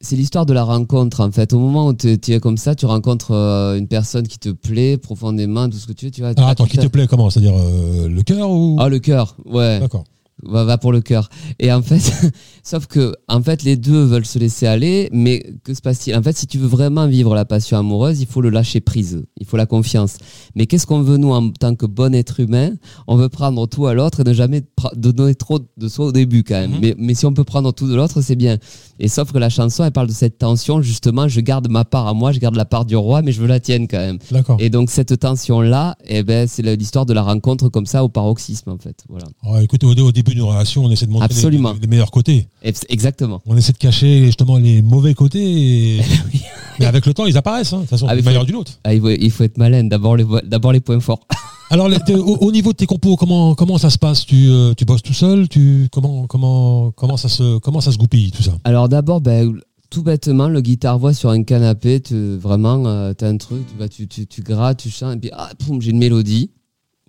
[0.05, 1.53] C'est l'histoire de la rencontre, en fait.
[1.53, 4.97] Au moment où tu es comme ça, tu rencontres euh, une personne qui te plaît
[4.97, 6.11] profondément, tout ce que tu veux.
[6.11, 7.31] Tu vois, Alors attends, qui te plaît comment?
[7.31, 8.77] C'est-à-dire euh, le cœur ou?
[8.81, 9.79] Ah, le cœur, ouais.
[9.79, 10.03] D'accord.
[10.43, 11.29] Va, va pour le cœur.
[11.59, 12.01] Et en fait,
[12.63, 16.17] sauf que en fait, les deux veulent se laisser aller, mais que se passe-t-il?
[16.17, 19.25] En fait, si tu veux vraiment vivre la passion amoureuse, il faut le lâcher prise,
[19.39, 20.17] il faut la confiance.
[20.55, 22.73] Mais qu'est-ce qu'on veut nous en tant que bon être humain?
[23.07, 24.63] On veut prendre tout à l'autre et ne jamais
[24.95, 26.73] donner trop de soi au début quand même.
[26.73, 26.79] Mhm.
[26.81, 28.59] mais, mais si on peut prendre tout de l'autre, c'est bien.
[28.99, 31.29] Et sauf que la chanson, elle parle de cette tension justement.
[31.29, 33.47] Je garde ma part à moi, je garde la part du roi, mais je veux
[33.47, 34.19] la tienne quand même.
[34.31, 34.57] D'accord.
[34.61, 38.71] Et donc cette tension-là, eh ben, c'est l'histoire de la rencontre comme ça au paroxysme
[38.71, 39.05] en fait.
[39.09, 39.27] Voilà.
[39.43, 42.49] Ah, écoutez, au, au début d'une relation, on essaie de montrer les- meilleurs côtés.
[42.89, 43.41] Exactement.
[43.47, 45.97] On essaie de cacher justement les mauvais côtés.
[45.99, 46.01] et-
[46.33, 46.41] Oui.
[46.79, 47.73] Mais avec le temps, ils apparaissent.
[47.73, 48.73] hein, De toute façon, Ah, d'une manière ou d'une autre.
[48.85, 49.85] Ah, il, faut, il faut être malin.
[49.85, 50.25] D'abord les,
[50.73, 51.21] les points forts.
[51.71, 54.27] Alors, au, au niveau de tes compos, comment, comment ça se passe?
[54.27, 55.49] Tu, euh, tu bosses tout seul?
[55.49, 58.53] Tu, comment, comment, comment, ça se, comment ça se goupille, tout ça?
[58.65, 63.39] Alors d'abord, ben, tout bêtement, le guitare-voix sur un canapé, tu, vraiment, euh, t'as un
[63.39, 66.51] truc, tu, tu, tu, tu grattes, tu chantes, et puis ah, j'ai une mélodie.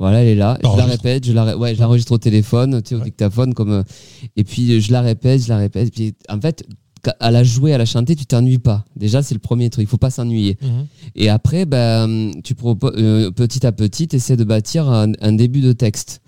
[0.03, 0.57] Voilà, elle est là.
[0.61, 3.05] Je la répète, je la, ouais, je l'enregistre au téléphone, tu sais, au Ouais.
[3.05, 3.83] dictaphone, comme, euh,
[4.35, 5.93] et puis je la répète, je la répète.
[5.93, 6.63] Puis en fait,
[7.19, 8.83] à la jouer, à la chanter, tu t'ennuies pas.
[8.95, 9.83] Déjà, c'est le premier truc.
[9.85, 10.57] Il faut pas s'ennuyer.
[11.15, 15.31] Et après, ben, tu proposes, euh, petit à petit, tu essaies de bâtir un, un
[15.33, 16.21] début de texte.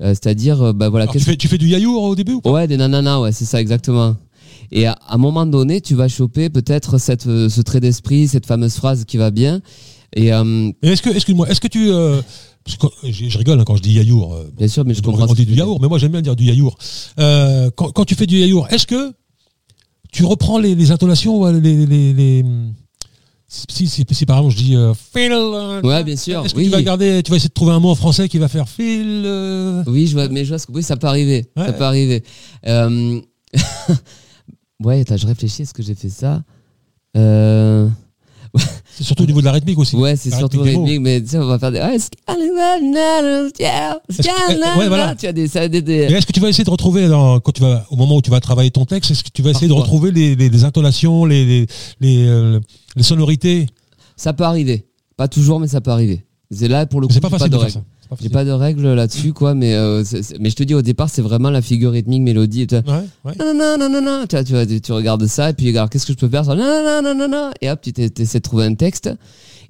[0.00, 2.50] Euh, C'est-à-dire, euh, ben voilà, tu, fais, tu fais du yaourt au début ou pas?
[2.50, 4.16] Ouais, des nananas, ouais, c'est ça, exactement.
[4.72, 8.26] Et à, à un moment donné, tu vas choper peut-être cette, euh, ce trait d'esprit,
[8.28, 9.60] cette fameuse phrase qui va bien.
[10.16, 11.90] Et euh, Et Est-ce que, excuse-moi, est-ce que tu.
[12.68, 14.32] Euh, quand- je, je rigole hein, quand je dis yaourt.
[14.34, 15.26] euh, bien sûr, mais je comprends.
[15.28, 16.78] on dit du yaourt, mais moi j'aime bien dire du yaourt.
[17.18, 19.12] Euh, quand, quand tu fais du yaourt, est-ce que
[20.12, 22.44] tu reprends les, les intonations, les, les, les-
[23.48, 25.80] si, si, si par exemple je dis euh, euh.
[25.82, 26.44] Ouais, bien sûr.
[26.44, 26.64] est-ce que Oui.
[26.64, 28.68] tu vas garder, tu vas essayer de trouver un mot en français qui va faire
[28.68, 31.46] fil euh, oui, je vois, mais je vois ce que oui, ça peut arriver.
[31.56, 31.66] Ouais.
[31.66, 32.24] Ça peut arriver.
[34.82, 35.62] Ouais, attends, je réfléchis.
[35.62, 36.42] Est-ce que j'ai fait ça?
[38.96, 39.96] C'est surtout au niveau de la rythmique aussi.
[39.96, 41.80] Ouais, c'est surtout rythmique mais tu sais, on va faire des.
[41.80, 41.98] Ouais,
[44.18, 45.14] que- ouais, voilà.
[45.16, 45.48] Tu as des,
[45.82, 48.22] des, est-ce que tu vas essayer de retrouver, dans, quand tu vas, au moment où
[48.22, 50.64] tu vas travailler ton texte, est-ce que tu vas essayer de retrouver les, les, les
[50.64, 51.66] intonations, les, les,
[52.00, 52.60] les, euh,
[52.96, 53.66] les sonorités?
[54.16, 54.86] Ça peut arriver.
[55.16, 56.24] Pas toujours, mais ça peut arriver.
[56.50, 57.12] C'est là pour le coup.
[57.14, 57.82] C'est pas facile de de faire ça.
[58.20, 60.02] J'ai pas de règles là-dessus, quoi, mais, euh,
[60.40, 62.62] mais je te dis au départ, c'est vraiment la figure rythmique, mélodie.
[62.62, 63.32] Et tu vois, Ouais, ouais.
[63.38, 66.28] non, non, non, non, non, tu, regardes ça, et puis regarde, qu'est-ce que je peux
[66.28, 66.44] faire?
[66.44, 69.10] Ça, non, non, non, non, non, et hop, tu essaies de trouver un texte.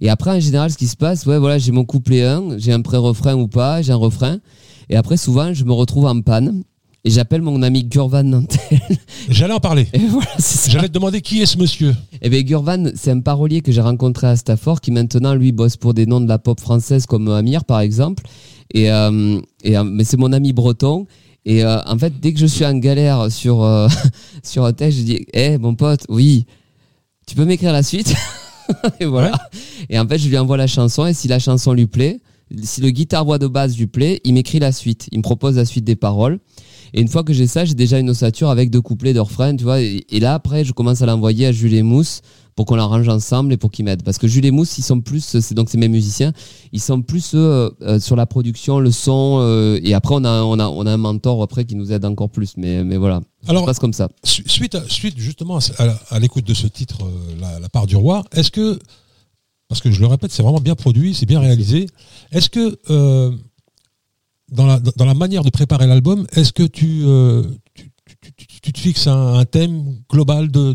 [0.01, 2.73] Et après, en général, ce qui se passe, ouais, voilà, j'ai mon couplet 1, j'ai
[2.73, 4.39] un pré-refrain ou pas, j'ai un refrain.
[4.91, 6.63] Et après, souvent, je me retrouve en panne.
[7.07, 8.81] Et j'appelle mon ami Gurvan Nantel.
[9.29, 9.87] J'allais en parler.
[10.09, 10.27] Voilà.
[10.69, 11.95] J'allais te demander qui est ce monsieur.
[12.23, 15.77] Eh bien, Gurvan, c'est un parolier que j'ai rencontré à Stafford qui maintenant, lui, bosse
[15.77, 18.25] pour des noms de la pop française comme Amir, par exemple.
[18.73, 21.07] Et, euh, et, euh, mais c'est mon ami breton.
[21.45, 23.69] Et euh, en fait, dès que je suis en galère sur,
[24.43, 26.47] sur un texte, je dis Hé, mon pote, oui,
[27.27, 28.15] tu peux m'écrire la suite
[29.01, 29.33] Et voilà.
[29.91, 31.05] Et en fait, je lui envoie la chanson.
[31.07, 32.21] Et si la chanson lui plaît,
[32.63, 35.09] si le guitare-voix de base lui plaît, il m'écrit la suite.
[35.13, 36.39] Il me propose la suite des paroles.
[36.97, 39.55] Et une fois que j'ai ça, j'ai déjà une ossature avec deux couplets de refrain,
[39.57, 39.81] tu vois.
[39.83, 42.21] Et, et là, après, je commence à l'envoyer à Jules et Mousse
[42.55, 44.05] pour qu'on l'arrange ensemble et pour qu'ils m'aident.
[44.05, 46.33] Parce que Jules et Mousse, ils sont plus, c'est donc c'est mes musiciens,
[46.71, 49.39] ils sont plus euh, euh, sur la production, le son.
[49.41, 52.05] euh, et après, on a, on a, on a un mentor après qui nous aide
[52.05, 52.53] encore plus.
[52.57, 54.09] Mais, mais voilà, ça Alors- se passe comme ça.
[54.23, 55.59] Su- Suite, à- suite justement
[56.11, 58.79] à, l'écoute de ce titre, euh, la, la part du roi, est-ce que,
[59.69, 61.87] parce que je le répète, c'est vraiment bien produit, c'est bien réalisé,
[62.31, 63.33] est-ce que euh,
[64.55, 67.43] dans, la, manière de préparer l'album, est-ce que tu, euh,
[68.63, 70.75] te fixes un, thème global de,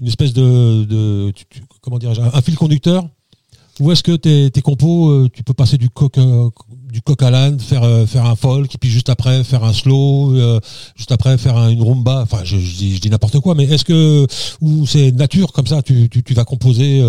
[0.00, 1.32] une espèce de,
[1.80, 3.08] comment dirais-je, un, un fil conducteur?
[3.80, 6.48] Ou est-ce que tes, compos, euh, tu peux passer du coq, euh,
[6.92, 10.32] du coq à l'âne, faire, faire un folk, et puis juste après faire un slow,
[10.94, 14.28] juste après faire un- une rumba, enfin je, dis, n'importe quoi, mais est-ce que,
[14.60, 17.02] ou c'est nature comme ça, tu, tu, vas composer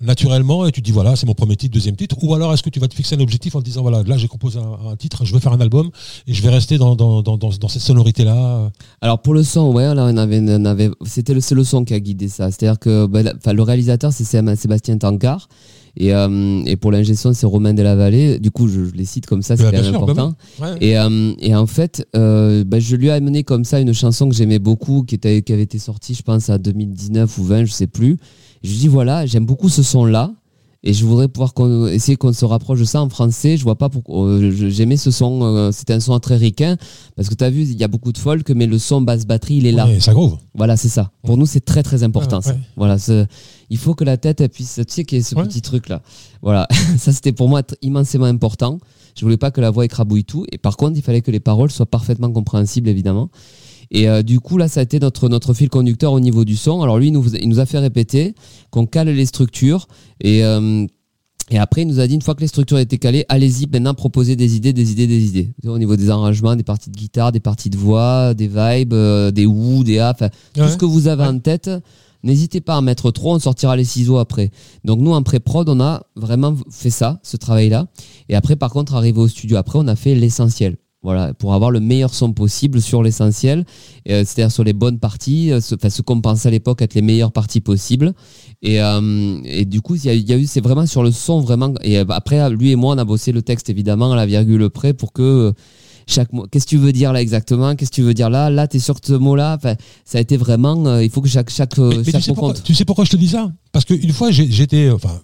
[0.00, 2.68] naturellement et tu dis voilà c'est mon premier titre, deuxième titre ou alors est-ce que
[2.68, 4.96] tu vas te fixer un objectif en te disant voilà là j'ai composé un, un
[4.96, 5.90] titre, je veux faire un album
[6.26, 8.70] et je vais rester dans, dans, dans, cette sonorité là.
[9.00, 11.84] Alors pour le son, ouais, là on avait, on avait c'était le, c'est le son
[11.84, 12.50] qui a guidé ça.
[12.50, 15.48] C'est-à-dire que bah, la- enfin, le réalisateur c'est Sé- Sébastien Tancard
[15.96, 18.38] et, euh, et pour l'ingé son c'est Romain de la Vallée.
[18.38, 20.12] Du coup je, je les cite comme ça, c'est Bah, quand bien même sûr, bah
[20.12, 20.34] important.
[20.60, 20.76] Ouais.
[20.82, 24.28] Et, euh, et en fait, euh, bah, je lui ai amené comme ça une chanson
[24.28, 27.64] que j'aimais beaucoup, qui, était, qui avait été sortie, je pense, à 2019 ou 20,
[27.64, 28.18] je sais plus.
[28.62, 30.32] Je lui dis voilà, j'aime beaucoup ce son-là.
[30.88, 33.56] Et je voudrais pouvoir qu'on- essayer qu'on se rapproche de ça en français.
[33.56, 34.24] Je vois pas pourquoi.
[34.26, 35.42] euh, J'aimais ce son.
[35.42, 36.76] euh, C'était un son très ricain.
[37.16, 39.26] Parce que tu as vu, il y a beaucoup de folk, mais le son basse
[39.26, 39.86] batterie, il est là.
[39.86, 40.36] Ouais, ça groove.
[40.54, 41.10] Voilà, c'est ça.
[41.24, 42.36] Pour nous, c'est très très important.
[42.36, 42.52] Ouais, ça.
[42.52, 42.60] ouais.
[42.76, 42.98] Voilà,
[43.68, 44.76] il faut que la tête elle puisse.
[44.76, 46.02] Tu sais qu'il y ait ce petit truc là.
[46.40, 48.78] Voilà, ça c'était pour moi immensément important.
[49.18, 50.46] Je voulais pas que la voix écrabouille tout.
[50.52, 53.30] Et par contre, il fallait que les paroles soient parfaitement compréhensibles, évidemment.
[53.90, 56.56] Et euh, du coup, là, ça a été notre, notre fil conducteur au niveau du
[56.56, 56.82] son.
[56.82, 58.34] Alors lui, il nous, il nous a fait répéter
[58.70, 59.86] qu'on cale les structures.
[60.20, 60.86] Et, euh,
[61.50, 63.94] et après, il nous a dit, une fois que les structures étaient calées, allez-y, maintenant,
[63.94, 65.52] proposez des idées, des idées, des idées.
[65.64, 69.30] Au niveau des arrangements, des parties de guitare, des parties de voix, des vibes, euh,
[69.30, 71.28] des ou, des a, enfin, tout ce que vous avez Ouais.
[71.28, 71.70] en tête.
[72.24, 74.50] N'hésitez pas à en mettre trop, on sortira les ciseaux après.
[74.84, 77.86] Donc nous, en pré-prod, on a vraiment fait ça, ce travail-là.
[78.28, 80.76] Et après, par contre, arrivé au studio, après, on a fait l'essentiel.
[81.06, 83.64] Voilà, pour avoir le meilleur son possible sur l'essentiel,
[84.08, 87.30] euh, c'est-à-dire sur les bonnes parties, euh, ce qu'on pensait à l'époque être les meilleures
[87.30, 88.12] parties possibles.
[88.60, 91.04] Et, euh, et du coup, il y a, il y a eu, c'est vraiment sur
[91.04, 91.72] le son vraiment.
[91.82, 94.68] Et euh, après, lui et moi, on a bossé le texte évidemment à la virgule
[94.68, 95.52] près pour que
[96.08, 96.48] chaque mot.
[96.50, 97.76] Qu'est-ce que tu veux dire là exactement?
[97.76, 98.50] Qu'est-ce que tu veux dire là?
[98.50, 99.54] Là, t'es sur ce mot-là.
[99.58, 100.98] Enfin, ça a été vraiment.
[100.98, 102.64] il faut que chaque chaque mais tu, sais mot pourquoi, compte.
[102.64, 103.52] tu sais pourquoi je te dis ça?
[103.70, 104.90] Parce qu'une fois, j'étais.
[104.90, 105.20] Enfin,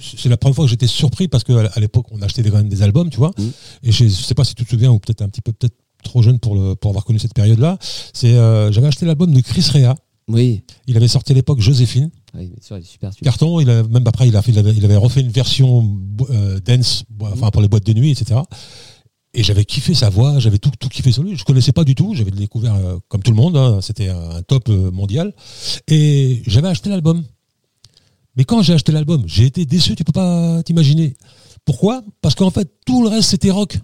[0.00, 2.58] c'est la première fois que j'étais surpris parce qu'à à l'époque, on achetait des- quand
[2.58, 3.30] même des albums, tu vois.
[3.38, 3.52] Mhm.
[3.84, 5.74] Et je, je sais pas si tu te souviens, ou peut-être un petit peu peut-être
[6.02, 7.78] trop jeune pour, le, pour avoir connu cette période-là.
[8.12, 9.94] C'est euh, J'avais acheté l'album de Chris Rea.
[10.28, 10.62] Oui.
[10.86, 12.10] Il avait sorti à l'époque Joséphine.
[12.34, 13.12] Oui, bien sûr, il est super.
[13.12, 13.24] super.
[13.32, 15.98] Carton, il a, même après, il, a fait, il, avait, il avait refait une version
[16.30, 18.40] euh, dance, bo- enfin pour les boîtes de nuit, etc.
[19.34, 21.36] Et j'avais kiffé sa voix, j'avais tout, tout kiffé sur lui.
[21.36, 24.42] Je connaissais pas du tout, j'avais découvert euh, comme tout le monde, hein, c'était un
[24.42, 25.34] top mondial.
[25.88, 27.22] Et j'avais acheté l'album.
[28.36, 31.16] Mais quand j'ai acheté l'album, j'ai été déçu, tu peux pas t'imaginer.
[31.64, 32.02] Pourquoi?
[32.20, 33.78] Parce qu'en fait, tout le reste, c'était rock.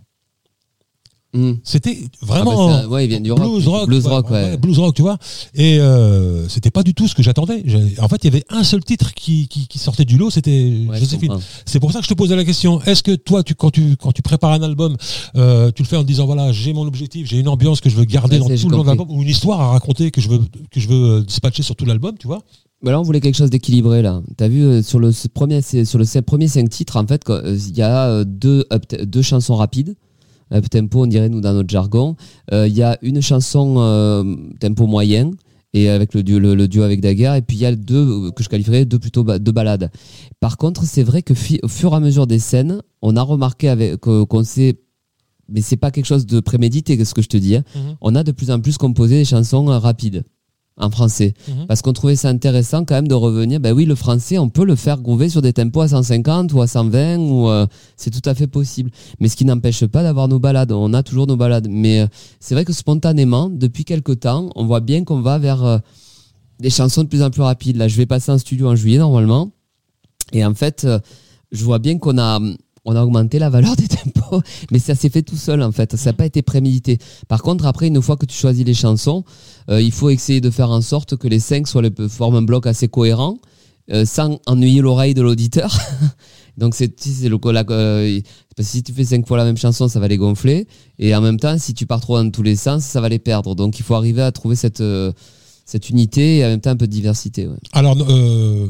[1.33, 1.53] Hmm.
[1.63, 3.41] C'était Ah, vraiment bah, ça- ouais, il vient du rock.
[3.41, 4.51] blues rock, Blues rock, ouais.
[4.51, 5.17] ouais, blues rock, tu vois.
[5.55, 7.63] Et euh, c'était pas du tout ce que j'attendais.
[8.01, 10.87] En fait, il y avait un seul titre qui, qui, qui sortait du lot, c'était
[10.93, 11.39] Joséphine.
[11.67, 12.83] C'est pour ça que je te posais la question.
[12.83, 14.97] Est-ce que toi, tu, quand tu quand tu prépares un album,
[15.37, 17.89] euh, tu le fais en te disant voilà, j'ai mon objectif, j'ai une ambiance que
[17.91, 20.21] je veux garder dans tout le long de l'album, ou une histoire à raconter que
[20.21, 20.41] je veux
[20.73, 22.43] que je veux euh, dispatcher sur tout l'album, tu vois
[22.83, 24.23] Bah là, on voulait quelque chose d'équilibré là.
[24.39, 27.25] T'as vu euh, sur le premier c'est- sur le ce- premier cinq titres en fait,
[27.25, 29.97] quoi, euh, il y a euh, deux chansons rapides.
[30.53, 32.17] Up tempo, on dirait nous dans notre jargon.
[32.51, 33.75] Il y a une chanson
[34.59, 35.31] tempo moyen
[35.75, 37.37] et avec le duo, le, le duo avec Daguerre.
[37.37, 39.93] Et puis il y a deux que je qualifierais deux plutôt ba- deux balades.
[40.41, 43.23] Par contre, c'est vrai que fi- au fur et à mesure des scènes, on a
[43.23, 44.81] remarqué avec qu'on s'est
[45.49, 47.55] mais c'est pas quelque chose de prémédité, ce que je te dis.
[47.57, 47.63] hein.
[47.77, 47.97] Mhm.
[48.01, 50.25] On a de plus en plus composé des chansons rapides
[50.81, 51.35] en français.
[51.49, 51.67] Mhm.
[51.67, 53.61] Parce qu'on trouvait ça intéressant quand même de revenir.
[53.61, 56.63] Ben oui, le français, on peut le faire groover sur des tempos à 150 ou
[56.63, 57.67] à 120, ou euh,
[57.97, 58.91] c'est tout à fait possible.
[59.21, 60.73] Mais ce qui n'empêche pas d'avoir nos balades.
[60.73, 61.69] On a toujours nos balades.
[61.71, 62.07] Mais euh,
[62.41, 65.79] c'est vrai que spontanément, depuis quelque temps, on voit bien qu'on va vers euh,
[66.59, 67.77] des chansons de plus en plus rapides.
[67.77, 69.51] Là, je vais passer en studio en juillet normalement.
[70.33, 70.87] Et en fait,
[71.51, 72.39] je vois bien qu'on a,
[72.85, 75.97] on a augmenté la valeur des tempos, mais ça s'est fait tout seul en fait.
[75.97, 76.99] Ça n'a pas été prémédité.
[77.29, 79.25] Par contre, après, une fois que tu choisis les chansons,
[79.71, 82.43] euh, il faut essayer de faire en sorte que les cinq soient le, forment un
[82.43, 83.39] bloc assez cohérent,
[83.93, 85.77] euh, sans ennuyer l'oreille de l'auditeur.
[86.59, 88.21] Donc c'est le la- euh,
[88.57, 90.67] parce que si tu fais cinq fois la même chanson, ça va les gonfler,
[90.99, 93.19] et en même temps, si tu pars trop dans tous les sens, ça va les
[93.19, 93.55] perdre.
[93.55, 95.13] Donc il faut arriver à trouver cette euh,
[95.65, 97.47] cette unité et en même temps un peu de diversité.
[97.47, 97.57] ouais.
[97.73, 98.67] Alors, euh,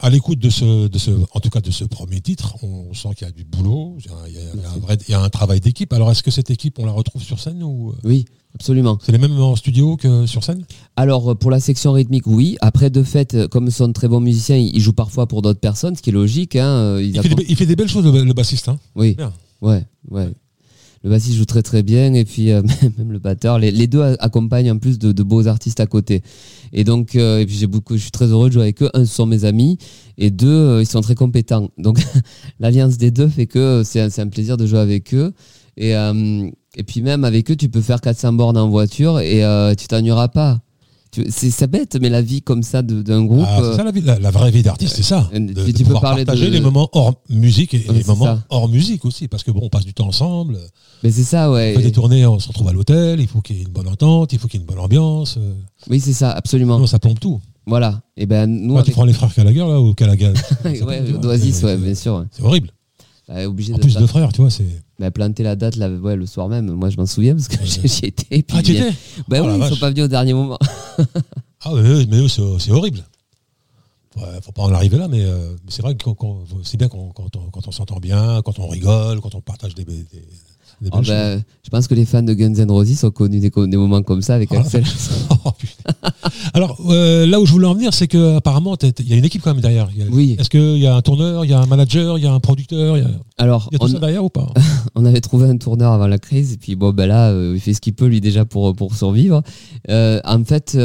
[0.00, 3.10] à l'écoute de ce, de ce, en tout cas de ce premier titre, on sent
[3.16, 5.20] qu'il y a du boulot, il y a, il y un, vrai- il y a
[5.22, 5.92] un travail d'équipe.
[5.92, 8.98] Alors, est-ce que cette équipe, on la retrouve sur scène ou euh, Oui, absolument.
[9.02, 10.64] c'est les mêmes en studio que sur scène?
[10.96, 12.56] Alors euh, pour la section rythmique, oui.
[12.60, 15.26] Après, de fait, euh, comme ce sont de très bons musiciens, ils ils jouent parfois
[15.28, 16.56] pour d'autres personnes, ce qui est logique.
[16.56, 16.98] Hein.
[16.98, 18.68] ils il fait, des, apportent- be- il fait des belles choses, le, le bassiste.
[18.68, 18.78] Hein?
[18.96, 19.32] Oui, Bien.
[19.62, 20.28] ouais, ouais.
[21.04, 22.62] Le bassiste joue très très bien et puis euh,
[22.98, 23.58] même le batteur.
[23.58, 26.22] Les, deux accompagnent en plus de, beaux artistes à côté.
[26.72, 28.88] Et donc, euh, je suis très heureux de jouer avec eux.
[28.94, 29.76] Un, ce sont mes amis
[30.16, 31.68] et deux, euh, ils sont très compétents.
[31.76, 31.98] Donc
[32.58, 35.34] l'alliance des deux fait que c'est un, plaisir de jouer avec eux.
[35.76, 35.94] Et,
[36.86, 39.42] puis même avec eux, tu peux faire 400 bornes en voiture et
[39.76, 40.63] tu t'ennuieras pas.
[41.30, 43.44] C'est ça bête, mais la vie comme ça d'un groupe.
[43.46, 45.28] Ah, c'est ça la, vie, la, la vraie vie d'artiste, c'est ça.
[45.34, 47.98] euh, De, tu- de tu peux parler partager de- les moments hors musique et Ouais,
[47.98, 48.44] les moments ça.
[48.50, 50.58] hors musique aussi, parce que bon, on passe du temps ensemble.
[51.02, 51.74] mais c'est ça, ouais.
[51.76, 53.72] On fait des tournées, on se retrouve à l'hôtel, il faut qu'il y ait une
[53.72, 55.36] bonne entente, il faut qu'il y ait une bonne ambiance.
[55.38, 55.52] euh,
[55.90, 56.84] Oui, c'est ça, absolument.
[56.86, 57.40] Ça plombe tout.
[57.66, 58.02] Voilà.
[58.16, 60.32] Et ben nous, tu prends les frères Gallagher là ou Gallagher
[60.64, 62.26] ouais, d'Oasis, ouais, bien sûr.
[62.30, 62.70] C'est horrible.
[63.26, 64.66] Bah, obligé En de plus de frères, tu vois, c'est.
[64.98, 66.70] Bah, planter la date là, ouais, le soir même.
[66.70, 68.42] Moi, je m'en souviens parce que j'y étais.
[68.42, 68.96] puis Ah, tu bien- étais?
[69.18, 69.80] Oh oui, ils sont vache.
[69.80, 70.58] pas venus au dernier moment.
[71.66, 73.02] Ah ouais, mais eux, c'est horrible.
[74.16, 76.04] Ouais, faut pas en arriver là, mais, euh, mais c'est vrai que
[76.62, 79.74] c'est bien quand, quand on, quand on s'entend bien, quand on rigole, quand on partage
[79.74, 79.84] des
[80.92, 84.02] Ah, bah, je pense que les fans de Guns N' Roses ont connu des, moments
[84.02, 84.60] comme ça avec Ah.
[84.60, 84.84] Axel.
[85.46, 85.50] Oh.
[86.54, 89.24] Alors euh, là où je voulais en venir, c'est que apparemment il y a une
[89.24, 89.86] équipe quand même derrière.
[89.86, 90.36] A- Oui.
[90.38, 92.40] Est-ce qu'il y a un tourneur, il y a un manager, il y a un
[92.40, 94.52] producteur, il y a, Alors, il y a tout on, ça derrière ou pas
[94.94, 97.60] on avait trouvé un tourneur avant la crise, et puis bon, ben là, euh, il
[97.60, 99.42] fait ce qu'il peut lui déjà pour, pour survivre.
[99.90, 100.78] Euh, en fait,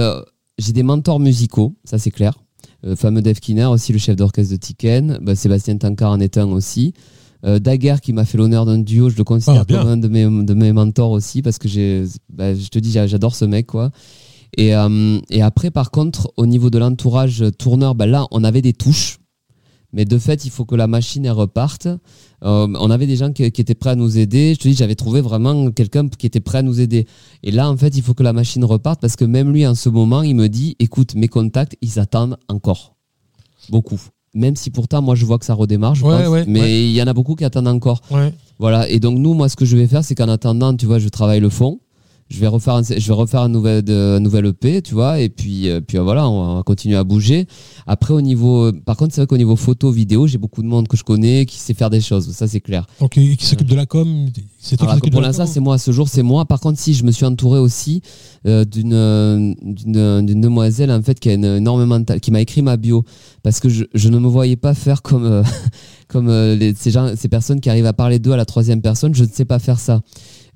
[0.58, 2.34] j'ai des mentors musicaux, ça c'est clair.
[2.86, 5.20] Euh, fameux Dave Kinner, aussi le chef d'orchestre de Tiken.
[5.22, 6.94] Bah, Sébastien Tancard en est un aussi.
[7.46, 10.08] Euh, Daguerre qui m'a fait l'honneur d'un duo, je le considère Ah, comme un de
[10.10, 13.46] mes, de mes mentors aussi parce que j'ai, bah, je te dis, j'a- j'adore ce
[13.46, 13.92] mec quoi.
[14.58, 18.62] Et, euh, et après, par contre, au niveau de l'entourage tourneur, bah, là, on avait
[18.62, 19.20] des touches.
[19.92, 21.88] Mais de fait, il faut que la machine elle reparte.
[21.88, 21.98] Euh,
[22.80, 24.54] on avait des gens qui, qui étaient prêts à nous aider.
[24.54, 27.08] Je te dis, j'avais trouvé vraiment quelqu'un qui était prêt à nous aider.
[27.42, 29.74] Et là, en fait, il faut que la machine reparte parce que même lui, en
[29.76, 32.96] ce moment, il me dit, écoute, mes contacts, ils attendent encore.
[33.70, 34.00] Beaucoup.
[34.36, 36.28] Même si pourtant, moi, je vois que ça redémarre, je Ouais, pense.
[36.30, 36.84] ouais, mais ouais.
[36.86, 38.02] il y en a beaucoup qui attendent encore.
[38.60, 38.88] Voilà.
[38.90, 41.10] Et donc, nous, moi, ce que je vais faire, c'est qu'en attendant, tu vois, je
[41.10, 41.80] travaille le fond.
[42.30, 45.20] Je vais refaire un, je vais refaire un nouvel, de, un nouvel EP, tu vois,
[45.20, 47.48] et puis, euh, puis euh, voilà, on va continuer à bouger.
[47.88, 50.88] Après, au niveau, par contre, c'est vrai qu'au niveau photo, vidéo, j'ai beaucoup de monde
[50.88, 52.32] que je connais qui sait faire des choses.
[52.32, 52.86] Ça, c'est clair.
[53.00, 54.28] Donc qui qui s'occupe de la com
[54.60, 55.76] C'est toi Alors, qui pour l'instant, c'est moi.
[55.76, 56.46] À ce jour, c'est moi.
[56.46, 58.02] Par contre, si je me suis entouré aussi
[58.46, 63.04] euh, d'une d'une demoiselle en fait qui a une énormément qui m'a écrit ma bio
[63.44, 65.44] parce que je, je ne me voyais pas faire comme euh,
[66.10, 69.16] comme euh, ces personnes qui arrivent à parler d'eux à la troisième personne.
[69.16, 70.02] Je ne sais pas faire ça.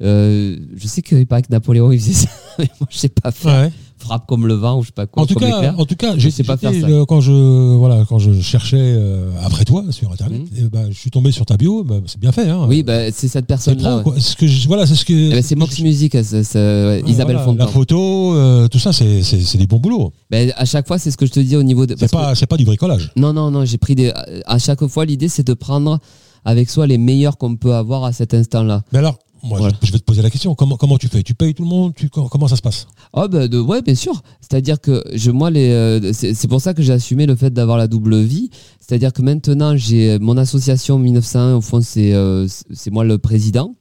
[0.02, 3.32] Euh, je sais qu'il paraît que Napoléon il faisait ça, mais moi je sais pas
[3.32, 3.72] faire.
[4.04, 5.24] Frappe comme le vent ou je sais pas quoi.
[5.24, 6.88] En tout cas, en tout cas, Je sais pas faire ça.
[7.08, 7.32] quand je
[7.76, 10.68] voilà quand je cherchais euh, après toi sur internet, Mhm.
[10.68, 12.50] ben, je suis tombé sur ta bio, bah, c'est bien fait.
[12.50, 12.66] Hein.
[12.68, 14.04] Oui, bah, c'est cette personne là.
[14.18, 15.14] ce que je- voilà, c'est ce que.
[15.14, 17.66] Eh ben, c'est Mox Music, Isabelle voilà, Fontan.
[17.66, 20.12] La photo, euh, tout ça, c'est des bons boulots.
[20.30, 21.96] Ben, à chaque fois, c'est ce que je te dis au niveau de.
[21.98, 23.12] C'est pas c'est pas du bricolage.
[23.16, 24.12] Non, non, non, j'ai pris des.
[24.46, 26.00] À chaque fois, l'idée, c'est de prendre
[26.46, 28.82] avec soi les meilleurs qu'on peut avoir à cet instant-là.
[28.92, 29.76] Mais alors, moi, Voilà.
[29.82, 30.56] je, je vais te poser la question.
[30.56, 31.22] Comment comment tu fais?
[31.22, 31.94] Tu payes tout le monde?
[31.96, 32.88] Tu comment ça se passe?
[33.14, 34.22] Oh, bah, de, ouais, bien sûr.
[34.42, 37.52] C'est-à-dire que je, moi, les, euh, c'est c'est pour ça que j'ai assumé le fait
[37.54, 38.50] d'avoir la double vie.
[38.80, 43.76] C'est-à-dire que maintenant, j'ai mon association 1901, au fond, c'est euh, c'est moi le président.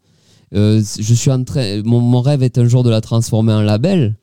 [0.54, 1.80] Euh, je suis en train.
[1.84, 4.16] Mon, mon rêve est un jour de la transformer en label.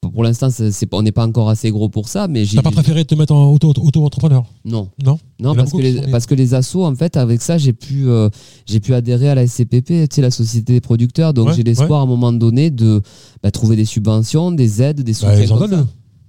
[0.00, 0.48] Pour l'instant,
[0.92, 2.56] on n'est pas encore assez gros pour ça, mais j'ai.
[2.56, 4.88] T'as pas préféré te mettre en auto auto entrepreneur Non.
[5.04, 5.18] Non.
[5.38, 8.08] Non, parce que, les, sont parce que les assos, en fait, avec ça, j'ai pu,
[8.08, 8.30] euh,
[8.64, 11.34] j'ai pu adhérer à la SCPP, tu sais, la Société des producteurs.
[11.34, 13.02] Donc, Ouais, j'ai l'espoir à un moment donné de
[13.42, 15.34] bah, trouver des subventions, des aides, des soutiens.
[15.36, 15.86] Bah, ils en donnent.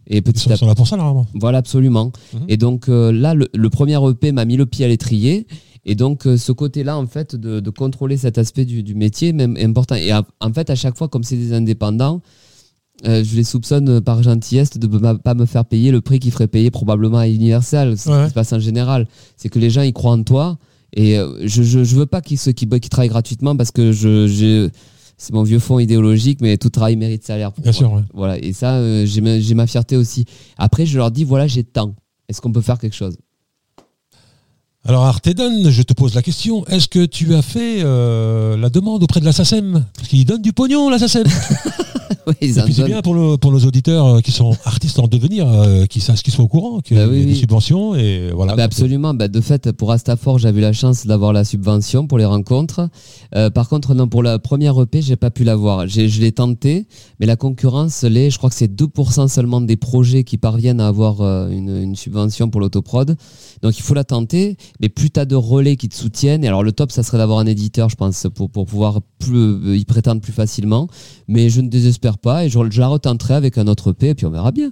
[0.08, 1.26] Et Ils petit sont, à ils sont là pour ça normalement.
[1.36, 2.12] Voilà, absolument.
[2.34, 2.40] Mhm.
[2.50, 5.48] Et donc, euh, là, le, le premier EP m'a mis le pied à l'étrier.
[5.86, 9.32] Et donc, euh, ce côté-là, en fait, de, de contrôler cet aspect du, du métier,
[9.32, 9.96] même est important.
[9.96, 12.22] Et à- en fait, à chaque fois, comme c'est des indépendants,
[13.06, 16.20] euh, je les soupçonne euh, par gentillesse de ne pas me faire payer le prix
[16.20, 17.98] qu'ils feraient payer probablement à Universal.
[17.98, 18.24] C'est ce Ouais.
[18.24, 19.08] qui se passe en général.
[19.38, 20.58] C'est que les gens, ils croient en toi.
[20.94, 23.92] Et euh, je, je, je veux pas qu'ils ceux qui, qui travaillent gratuitement parce que
[23.92, 24.70] je, je-
[25.18, 27.52] c'est mon vieux fond idéologique, mais tout travail mérite salaire.
[27.52, 27.78] Pour Bien moi.
[27.78, 27.94] sûr.
[27.94, 28.02] ouais.
[28.14, 28.38] Voilà.
[28.40, 30.26] Et ça, euh, j'ai ma, j'ai ma fierté aussi.
[30.58, 31.96] Après, je leur dis, voilà, j'ai tant.
[32.28, 33.18] Est-ce qu'on peut faire quelque chose?
[34.88, 36.66] Alors Artedon, je te pose la question.
[36.66, 40.42] Est-ce que tu as fait euh, la demande auprès de la SACEM Parce qu'ils donnent
[40.42, 41.26] du pognon, la SACEM.
[42.28, 44.56] Oui, ils Et en puis c'est bien pour, le- pour nos auditeurs euh, qui sont
[44.66, 47.26] artistes en devenir, euh, qui sachent qu'ils soient au courant, qu'il Bah y a oui,
[47.26, 47.36] des oui.
[47.36, 48.52] subventions et voilà.
[48.54, 49.16] Ah bah absolument.
[49.16, 52.90] Bah, de fait, pour Astafor, j'avais eu la chance d'avoir la subvention pour les rencontres.
[53.34, 55.88] Euh, par contre, non, pour la première EP, j'ai pas pu l'avoir.
[55.88, 56.86] J'ai, je l'ai tenté,
[57.20, 61.22] mais la concurrence, je crois que c'est 2% seulement des projets qui parviennent à avoir
[61.22, 63.16] euh, une, une subvention pour l'autoprod.
[63.64, 66.48] Donc il faut la tenter, mais plus tu as de relais qui te soutiennent, et
[66.48, 69.78] alors le top, ça serait d'avoir un éditeur, je pense, pour, pour pouvoir plus, euh,
[69.78, 70.88] y prétendre plus facilement.
[71.28, 74.16] Mais je ne désespère pas, et je, je la retenterai avec un autre EP, et
[74.16, 74.72] puis on verra bien.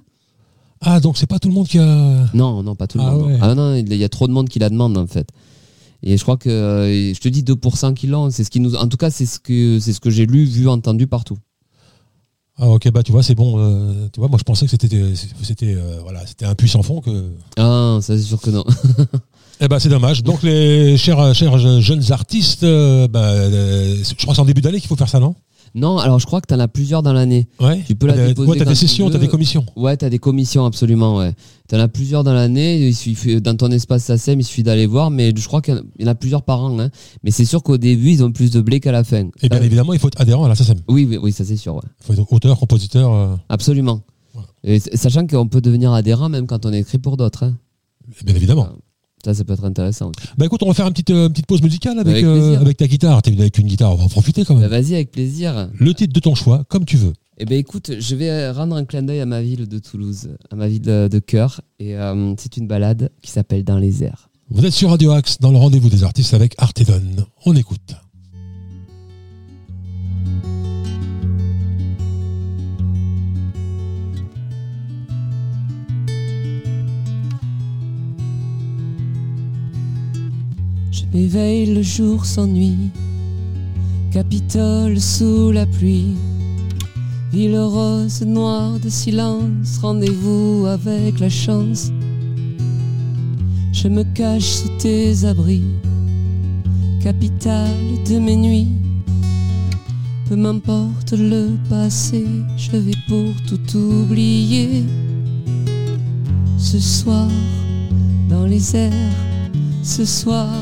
[0.81, 2.25] Ah donc c'est pas tout le monde qui a.
[2.33, 3.23] Non, non, pas tout le Ah monde.
[3.27, 3.37] ouais.
[3.41, 5.27] Ah non, il y a trop de monde qui la demande en fait.
[6.03, 8.75] Et je crois que euh, je te dis 2% qui l'ont, c'est ce qui nous
[8.75, 11.37] en tout cas c'est ce que c'est ce que j'ai lu, vu, entendu partout.
[12.57, 13.55] Ah ok bah tu vois c'est bon.
[13.59, 14.87] euh, tu vois moi je pensais que c'était
[15.43, 17.29] c'était euh, voilà c'était un puissant fond que.
[17.57, 18.63] Ah, ça c'est sûr que non.
[19.61, 20.23] Eh ben c'est dommage.
[20.23, 24.61] Donc les chers chers jeunes artistes, euh, bah, euh, je crois que c'est en début
[24.61, 25.35] d'année qu'il faut faire ça non?
[25.75, 27.47] Non, alors je crois que tu en as plusieurs dans l'année.
[27.59, 27.83] Ouais.
[27.85, 29.11] Tu peux la des- déposer ouais, t'as des tu sessions, veux.
[29.11, 29.63] t'as des commissions.
[29.75, 31.33] Ouais, tu as des commissions absolument, ouais.
[31.67, 34.87] Tu en as plusieurs dans l'année, il suffit dans ton espace SACEM, il suffit d'aller
[34.87, 36.89] voir mais je crois qu'il y en a- plusieurs par an hein.
[37.23, 39.27] Mais c'est sûr qu'au début, ils ont plus de blé qu'à la fin.
[39.43, 40.79] Et bien Ça- évidemment il faut être adhérent à la SACEM.
[40.87, 41.81] oui, oui, oui, ça c'est sûr, ouais.
[42.01, 43.13] Il faut être auteur, compositeur.
[43.13, 44.01] euh, Absolument.
[44.63, 47.43] Et sachant qu'on peut devenir adhérent même quand on écrit pour d'autres.
[47.43, 47.57] hein.
[48.25, 48.69] Bien évidemment.
[49.25, 50.07] Ça, ça peut être intéressant.
[50.09, 50.27] aussi.
[50.37, 52.77] Bah écoute, on va faire une petite, euh, petite pause musicale avec, Avec euh, avec
[52.77, 53.21] ta guitare.
[53.21, 54.69] T'es venu avec une guitare, on va en profiter quand Bah, même.
[54.69, 55.69] Vas-y, avec plaisir.
[55.77, 57.13] Le titre de ton choix, comme tu veux.
[57.37, 60.55] Eh ben écoute, je vais rendre un clin d'œil à ma ville de Toulouse, à
[60.55, 61.61] ma ville de, de cœur.
[61.79, 64.29] Et euh, c'est une balade qui s'appelle Dans les airs.
[64.49, 67.01] Vous êtes sur Radio Axe dans le rendez-vous des artistes avec Artedon.
[67.45, 67.95] On écoute.
[81.11, 82.91] Je m'éveille, le jour s'ennuie.
[84.11, 86.15] Capitole sous la pluie.
[87.31, 89.79] Ville rose, noire de silence.
[89.81, 91.91] Rendez-vous avec la chance.
[93.71, 95.63] Je me cache sous tes abris.
[97.01, 98.67] Capitale de mes nuits.
[100.27, 104.83] Peu m'importe le passé, je vais pour tout oublier.
[106.57, 107.29] Ce soir,
[108.29, 108.91] dans les airs,
[109.81, 110.53] ce soir,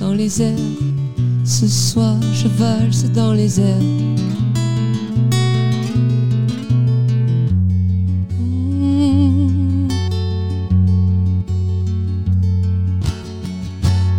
[0.00, 0.58] dans les airs,
[1.44, 3.82] ce soir, je valse dans les airs.
[8.38, 9.88] Mmh.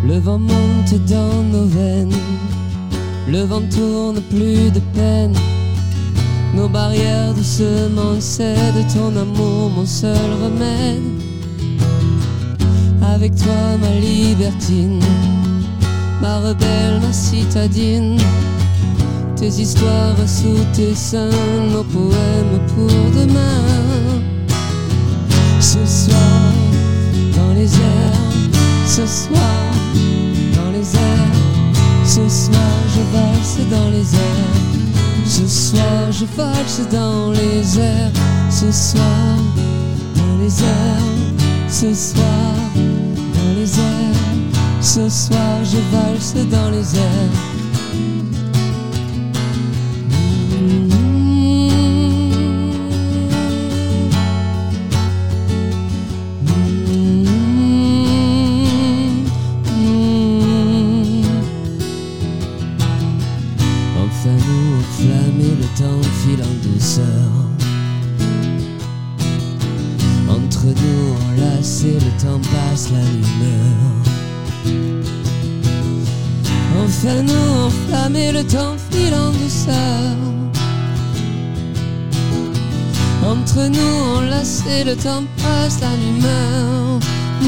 [0.06, 2.12] Le vent monte dans nos veines,
[3.28, 5.34] le vent tourne plus de peine.
[6.54, 11.02] Nos barrières doucement cèdent, ton amour mon seul remède.
[13.02, 15.00] Avec toi ma libertine,
[16.20, 18.18] ma rebelle, ma citadine.
[19.36, 21.30] Tes histoires sous tes seins,
[21.72, 23.64] nos poèmes pour demain.
[25.60, 26.52] Ce soir,
[27.36, 28.20] dans les airs,
[28.86, 29.60] ce soir,
[30.56, 31.36] dans les airs,
[32.04, 34.60] ce soir je valse dans les airs.
[35.26, 38.12] Ce soir je valse dans les airs,
[38.50, 39.36] ce soir,
[40.16, 42.39] dans les airs, ce soir,
[44.80, 47.60] ce soir je valse dans les airs.
[64.02, 67.06] Enfin nous enflammer le temps file en douceur
[70.28, 73.99] Entre nous enlacés le temps passe la lumière
[76.82, 80.16] Enfin nous enflammer le temps file en douceur
[83.24, 87.00] Entre nous enlacés le temps passe la lumière
[87.42, 87.46] Mmh.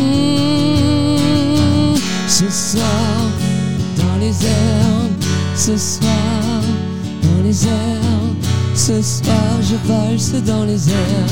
[2.26, 3.30] Ce soir
[3.98, 4.92] dans les airs
[5.54, 6.10] ce soir
[7.22, 8.34] dans les airs.
[8.74, 11.30] Ce soir je valse dans les airs.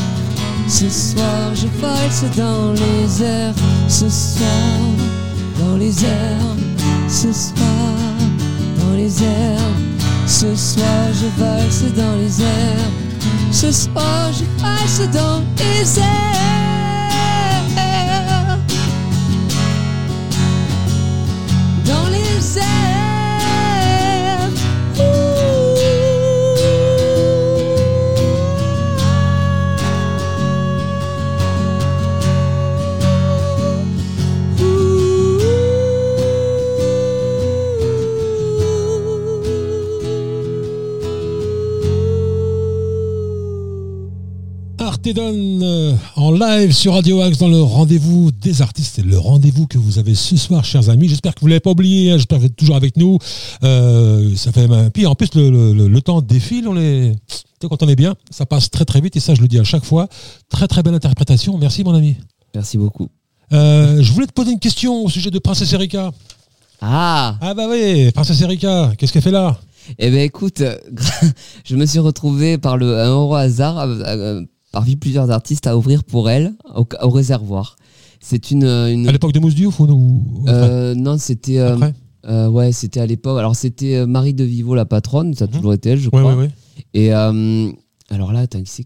[0.69, 3.55] Ce soir je valse dans les airs.
[3.89, 5.00] Ce soir
[5.71, 6.57] dans les airs.
[7.09, 7.67] Ce soir
[8.81, 9.77] dans les airs.
[10.27, 12.91] Ce soir je valse dans les airs.
[13.53, 16.60] Ce soir je valse dans les airs.
[45.05, 48.97] Artedon euh, en live sur Radio Axe dans le rendez-vous des artistes.
[48.97, 51.09] C'est le rendez-vous que vous avez ce soir, chers amis.
[51.09, 52.11] J'espère que vous l'avez pas oublié.
[52.11, 52.19] hein.
[52.19, 53.17] J'espère que vous êtes toujours avec nous.
[53.65, 54.91] Euh, ça fait un...
[54.91, 56.69] Puis en plus, le, le- temps défile.
[56.69, 57.15] On est...
[57.63, 59.17] Quand on est bien, ça passe très très vite.
[59.17, 60.07] Et ça, je le dis à chaque fois.
[60.51, 61.57] Très très belle interprétation.
[61.57, 62.17] Merci, mon ami.
[62.55, 63.09] Merci beaucoup.
[63.55, 66.11] Euh, je voulais te poser une question au sujet de Princesse Erika.
[66.83, 69.59] Ah Ah bah oui, Princesse Erika, qu'est-ce qu'elle fait là?
[69.99, 70.63] Eh ben écoute,
[71.65, 74.43] je me suis retrouvé par le un heureux hasard, euh,
[74.73, 77.77] parmi plusieurs artistes, à ouvrir pour elle au, au réservoir.
[78.21, 81.77] C'est une, une À l'époque de Mousse Diouf ou, ou- euh, non, c'était euh,
[82.27, 83.39] euh, ouais, c'était à l'époque.
[83.39, 85.55] Alors c'était euh, Marie de Vivo la patronne, ça a Mhm.
[85.55, 86.23] toujours été elle, je crois.
[86.25, 86.51] ouais, ouais.
[86.95, 87.71] Et euh,
[88.11, 88.85] alors là, attends, qui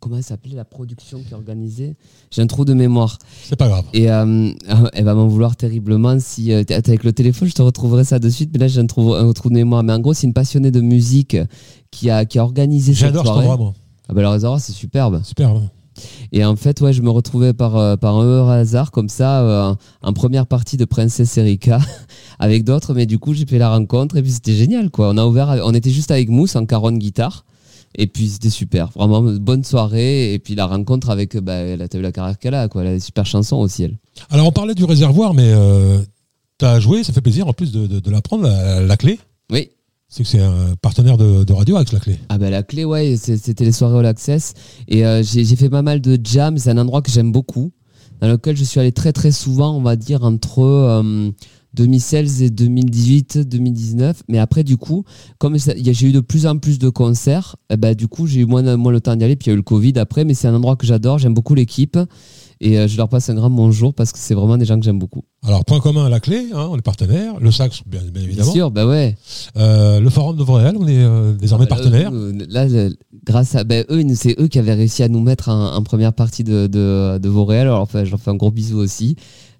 [0.00, 1.96] comment elle s'appelait la production qui organisait?
[2.30, 3.18] J'ai un trou de mémoire.
[3.44, 3.84] C'est pas grave.
[3.92, 4.50] Et euh,
[4.92, 8.28] elle va m'en vouloir terriblement si euh, avec le téléphone, je te retrouverai ça de
[8.28, 8.50] suite.
[8.52, 9.82] Mais là, j'ai un trou, un trou de mémoire.
[9.82, 11.36] Mais en gros, c'est une passionnée de musique
[11.90, 13.74] qui a, qui a organisé cette J'adore ce.
[14.08, 15.22] Ah bah, le réservoir, c'est superbe.
[15.24, 15.50] Super.
[15.50, 15.70] hein.
[16.30, 19.40] Et en fait, ouais, je me retrouvais par, euh, par un heureux hasard, comme ça,
[19.42, 21.80] euh, en première partie de Princesse Erika,
[22.38, 22.94] avec d'autres.
[22.94, 25.10] Mais du coup, j'ai fait la rencontre et puis c'était génial, quoi.
[25.10, 27.44] On a ouvert, on était juste avec Mousse en caronne guitare.
[27.96, 30.34] Et puis c'était super, vraiment bonne soirée.
[30.34, 32.82] Et puis la rencontre avec, bah, t'as vu la carrière qu'elle a, quoi.
[32.82, 33.96] Elle a des super chansons aussi, elle.
[34.30, 35.98] Alors on parlait du réservoir, mais euh,
[36.58, 39.18] t'as joué, ça fait plaisir en plus de, de, de l'apprendre, la, la clé.
[39.50, 39.70] Oui.
[40.10, 42.18] C'est que c'est un partenaire de, Radio Axe, la clé.
[42.30, 44.54] Ah bah la clé, ouais, c'était les soirées All Access.
[44.88, 46.56] Et euh, j'ai fait pas mal de jams.
[46.56, 47.72] C'est un endroit que j'aime beaucoup,
[48.22, 51.30] dans lequel je suis allé très très souvent, on va dire, entre euh,
[51.74, 54.22] 2016 et 2018, 2019.
[54.28, 55.04] Mais après, du coup,
[55.36, 58.46] comme j'ai eu de plus en plus de concerts, eh ben, du coup, j'ai eu
[58.46, 59.36] moins, moins le temps d'y aller.
[59.36, 61.18] Puis il y a eu le Covid après, mais c'est un endroit que j'adore.
[61.18, 61.98] J'aime beaucoup l'équipe.
[62.60, 64.84] Et euh, je leur passe un grand bonjour parce que c'est vraiment des gens que
[64.84, 65.22] j'aime beaucoup.
[65.46, 67.34] Alors point commun à la clé, hein, on est partenaire.
[67.40, 68.52] Le sax, bien, bien Bien évidemment.
[68.52, 69.14] sûr, bah ouais.
[69.56, 72.10] Euh, le forum de Vauréal, on est euh, désormais Ah bah, partenaire.
[72.12, 72.66] euh, Là,
[73.24, 76.12] grâce à ben, eux, c'est eux qui avaient réussi à nous mettre en, en première
[76.12, 77.68] partie de, de, de Vauréal.
[77.68, 79.14] Alors, enfin, je leur fais un gros bisou aussi.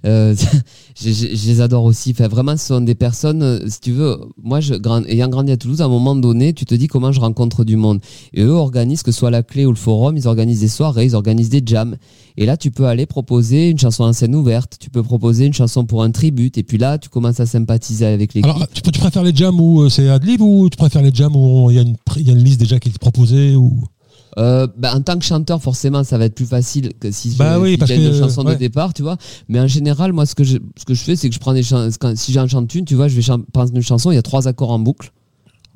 [0.06, 0.34] Euh,
[1.00, 1.08] je,
[1.48, 2.12] les adore aussi.
[2.12, 5.56] Vraiment, ce sont des personnes, euh, si tu veux, moi, je, grand- ayant grandi à
[5.56, 8.00] Toulouse, à un moment donné, tu te dis comment je rencontre du monde.
[8.32, 11.04] Et eux organisent, que ce soit la clé ou le forum, ils organisent des soirées,
[11.04, 11.96] ils organisent des jams.
[12.36, 15.54] Et là, tu peux aller proposer une chanson en scène ouverte, tu peux proposer une
[15.54, 16.56] chanson pour un tribute.
[16.58, 18.50] Et puis là, tu commences à sympathiser avec l'équipe.
[18.50, 21.70] Alors, tu, préfères les jams où euh, c'est adlib ou tu préfères les jams où
[21.70, 23.80] il y, y a une liste déjà qui est proposée ou...
[24.38, 27.54] Euh, bah, en tant que chanteur, forcément, ça va être plus facile que si Bah
[27.56, 28.54] je oui, si parce une que, chanson ouais.
[28.54, 29.16] de départ, tu vois.
[29.48, 31.52] Mais en général, moi, ce que je, ce que je fais, c'est que je prends
[31.54, 31.98] des chansons.
[32.14, 34.46] Si j'en chante une, tu vois, je vais prendre une chanson, il y a trois
[34.46, 35.12] accords en boucle.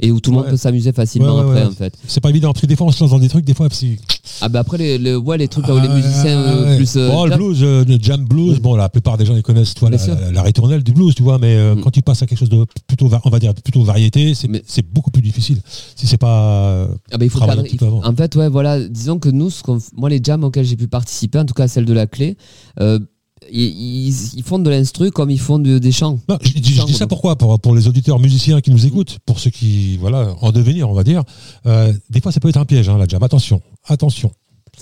[0.01, 1.95] Et où tout le monde peut s'amuser facilement Ouais, ouais, après, en fait.
[2.09, 3.69] C'est pas évident, parce que des fois on se lance dans des trucs, des fois
[3.71, 3.99] c'est...
[4.41, 6.97] Ah, bah après, les, les- ouais, les trucs là où les Ah, musiciens euh, plus.
[6.97, 9.75] euh, Bon, le blues, euh, le jam blues, bon, la plupart des gens les connaissent,
[9.75, 11.81] toi, la, la, la ritournelle du blues, tu vois, mais Mm.
[11.83, 14.63] quand tu passes à quelque chose de plutôt, on va dire, plutôt variété, c'est Mais-
[14.93, 15.59] beaucoup plus difficile.
[15.95, 16.89] Si c'est pas.
[17.13, 18.05] Ah bah, il faut Travailler cadrer- tout il faut- avant.
[18.05, 18.81] En fait, ouais, voilà.
[18.89, 19.63] Disons que nous, ce
[19.95, 22.37] moi, les jams auxquels j'ai pu participer, en tout cas celle de la clé,
[23.51, 26.19] ils, ils- ils font de l'instru comme ils font de- des chants.
[26.29, 29.19] Non, je, je- je dis ça pourquoi pour, pour les auditeurs musiciens qui nous écoutent,
[29.27, 31.23] pour ceux qui, voilà, en devenir, on va dire.
[31.67, 33.23] Euh, des fois, ça peut être un piège, hein, la jam.
[33.23, 34.31] Attention, attention.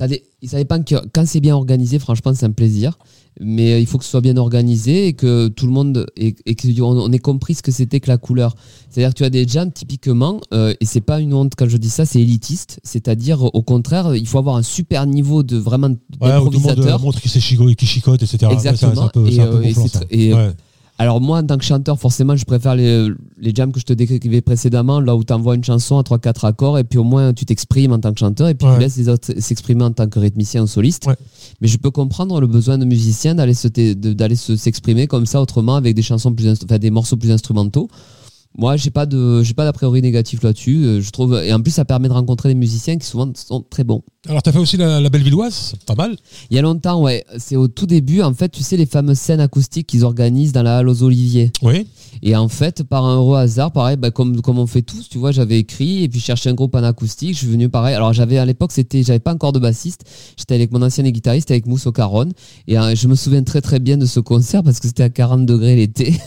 [0.09, 2.99] Ça, ça dépend que quand c'est bien organisé, franchement, c'est un plaisir.
[3.39, 6.35] Mais euh, il faut que ce soit bien organisé et que tout le monde et
[6.75, 8.55] qu'on ait compris ce que c'était que la couleur.
[8.91, 11.77] C'est-à-dire que tu as des jams typiquement, euh, et c'est pas une honte quand je
[11.77, 12.81] dis ça, c'est élitiste.
[12.83, 15.89] C'est-à-dire au contraire, il faut avoir un super niveau de vraiment
[16.21, 17.01] Ouais, où tout le monde euh, d'improvisateur.
[17.01, 18.49] montre qui sait chico- qui chicote, etc.
[18.53, 19.03] Exactement.
[19.03, 19.63] un peu, Et, euh,
[20.11, 20.51] et Ouais.
[21.03, 23.95] Alors moi, en tant que chanteur, forcément, je préfère les, les jams que je te
[23.95, 27.33] décrivais précédemment, là où tu envoies une chanson à 3-4 accords, et puis au moins
[27.33, 28.75] tu t'exprimes en tant que chanteur, et puis Ouais.
[28.75, 31.07] tu laisses les autres s'exprimer en tant que rythmicien ou soliste.
[31.07, 31.17] Ouais.
[31.63, 35.95] Mais je peux comprendre le besoin de musiciens d'aller se- s'exprimer comme ça autrement avec
[35.97, 37.89] des chansons plus, enfin, des morceaux plus instrumentaux.
[38.59, 40.85] Moi, j'ai pas de, j'ai pas d'a priori négatif là-dessus.
[40.85, 43.65] euh, Je trouve, et en plus, ça permet de rencontrer des musiciens qui souvent sont
[43.71, 44.03] très bons.
[44.29, 46.17] Alors, t'as fait aussi la, la Bellevilloise, pas mal.
[46.51, 49.19] Il y a longtemps, ouais, c'est au tout début, en fait, tu sais, les fameuses
[49.19, 51.53] scènes acoustiques qu'ils organisent dans la halle aux Oliviers.
[51.63, 51.87] Oui.
[52.23, 55.17] Et en fait, par un heureux hasard, pareil, bah, comme, comme on fait tous, tu
[55.17, 57.33] vois, j'avais écrit et puis je cherchais un groupe en acoustique.
[57.35, 57.95] Je suis venu pareil.
[57.95, 60.03] Alors j'avais à l'époque, c'était, j'avais pas encore de bassiste.
[60.37, 62.33] J'étais avec mon ancien guitariste, avec Mousse au Caronne.
[62.67, 65.09] Et euh, je me souviens très très bien de ce concert parce que c'était à
[65.09, 66.15] 40 degrés l'été.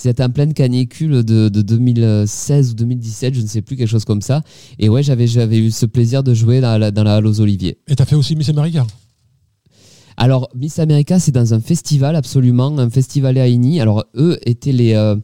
[0.00, 4.06] C'était en pleine canicule de, de 2016 ou 2017, je ne sais plus, quelque chose
[4.06, 4.40] comme ça.
[4.78, 7.38] Et ouais, j'avais, j'avais eu ce plaisir de jouer dans la, dans la halle aux
[7.42, 7.76] Oliviers.
[7.86, 8.86] Et t'as fait aussi Miss America.
[10.16, 13.78] Alors, Miss America, c'est dans un festival, absolument, un festival à Igny.
[13.78, 14.94] Alors, eux étaient les.
[14.94, 15.16] euh,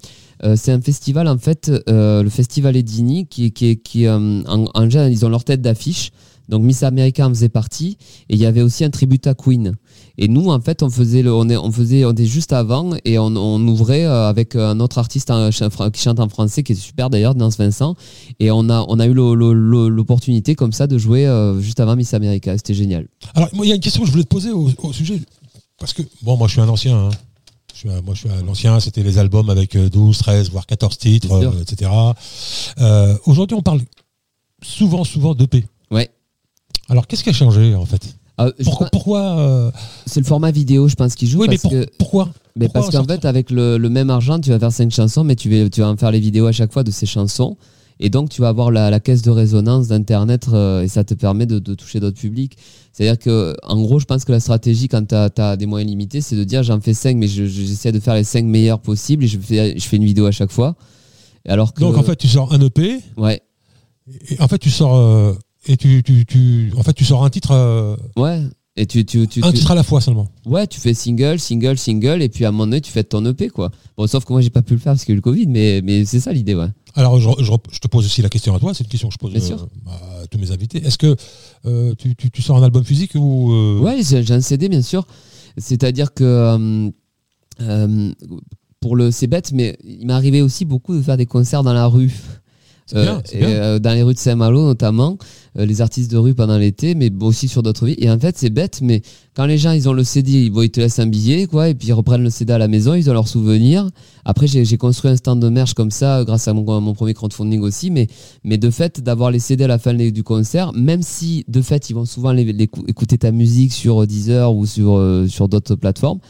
[0.45, 4.91] euh, c'est un festival, en fait, euh, le festival d'Igny, qui, qui, qui en, en
[4.91, 6.11] général, ils ont leur tête d'affiche.
[6.51, 7.97] Donc, Miss America en faisait partie.
[8.29, 9.75] Et il y avait aussi un tribute à Queen.
[10.19, 12.93] Et nous, en fait, on faisait, le, on, est, on faisait, on était juste avant
[13.05, 16.73] et on, on ouvrait euh, avec un autre artiste en- qui chante en français, qui
[16.73, 17.97] est super d'ailleurs, Nance Vincent.
[18.41, 22.15] Et on a, on a eu l'opportunité comme ça de jouer euh, juste avant Miss
[22.15, 22.57] America.
[22.57, 23.09] C'était génial.
[23.35, 25.21] Alors, il y a une question que je voulais te poser au, au sujet.
[25.79, 26.97] Parce que, bon, moi, je suis un ancien.
[26.97, 27.11] hein.
[27.75, 28.81] Je suis moi, je suis un ancien.
[28.81, 31.91] C'était les albums avec euh, 12, 13, voire 14 titres, euh, etc.
[32.81, 33.83] Euh, Aujourd'hui, on parle
[34.63, 35.67] souvent, souvent d'EP.
[35.91, 36.09] Ouais.
[36.89, 38.17] Alors, qu'est-ce qui a changé, en fait?
[38.41, 39.71] Euh, je Pourquoi, euh,
[40.07, 41.41] C'est le format vidéo, je pense, qui joue.
[41.41, 44.11] Oui, mais parce pour- que, pourquoi mais pourquoi parce qu'en fait, avec le, le même
[44.11, 46.47] argent, tu vas faire cinq chansons, mais tu vas, tu vas en faire les vidéos
[46.47, 47.57] à chaque fois de ces chansons.
[47.99, 51.15] Et donc, tu vas avoir la, la caisse de résonance d'Internet euh, et ça te
[51.15, 52.59] permet de, de toucher d'autres publics.
[52.93, 56.21] C'est-à-dire que, en gros, je pense que la stratégie, quand tu as, des moyens limités,
[56.21, 58.81] c'est de dire j'en fais cinq, mais je- je- j'essaie de faire les cinq meilleurs
[58.81, 60.77] possibles et je fais, je fais une vidéo à chaque fois.
[61.49, 63.01] Alors que, Donc, en fait, tu sors un EP.
[63.17, 63.41] ouais,
[64.29, 64.95] Et en fait, tu sors.
[64.95, 65.33] euh,
[65.67, 68.43] et tu, tu, tu, en fait, tu sors un titre, euh, ouais.
[68.79, 70.29] Et tu, tu, tu, un tu- titre à la fois seulement.
[70.45, 73.25] Ouais, tu fais single, single, single, et puis à un moment donné, tu fais ton
[73.25, 73.71] EP, quoi.
[73.97, 75.23] Bon, sauf que moi, j'ai pas pu le faire parce qu'il y a eu le
[75.23, 76.69] Covid, mais, mais c'est ça l'idée, ouais.
[76.95, 78.75] Alors, je, je- je te pose aussi la question à toi.
[78.75, 79.69] C'est une question que je pose Bien euh, sûr.
[79.89, 80.85] à tous mes invités.
[80.85, 81.17] Est-ce que
[81.65, 84.69] euh, tu, tu, tu sors un album physique ou euh, Ouais, j'ai j'ai un CD,
[84.69, 85.07] bien sûr.
[85.57, 86.25] C'est-à-dire que.
[86.25, 86.91] euh,
[87.63, 88.13] euh,
[88.81, 89.11] pour le.
[89.11, 92.13] C'est bête, mais il m'est arrivé aussi beaucoup de faire des concerts dans la rue.
[92.95, 93.49] Bien, bien.
[93.49, 95.19] euh, dans les rues de Saint-Malo notamment,
[95.59, 97.97] euh, les artistes de rue pendant l'été, mais aussi sur d'autres villes.
[97.99, 99.03] Et en fait, c'est bête, mais
[99.35, 101.89] quand les gens ils ont le CD, ils, te laissent un billet, quoi, et puis
[101.89, 103.89] ils reprennent le CD à la maison, ils ont leurs souvenirs.
[104.25, 107.15] Après, j'ai construit un stand de merch comme ça, grâce à mon, à mon premier
[107.15, 108.07] crowdfunding aussi, mais,
[108.45, 111.91] mais de fait, d'avoir les CD à la fin du concert, même si de fait,
[111.91, 115.49] ils vont souvent les- les cou- écouter ta musique sur Deezer ou sur, euh, sur
[115.49, 116.21] d'autres plateformes,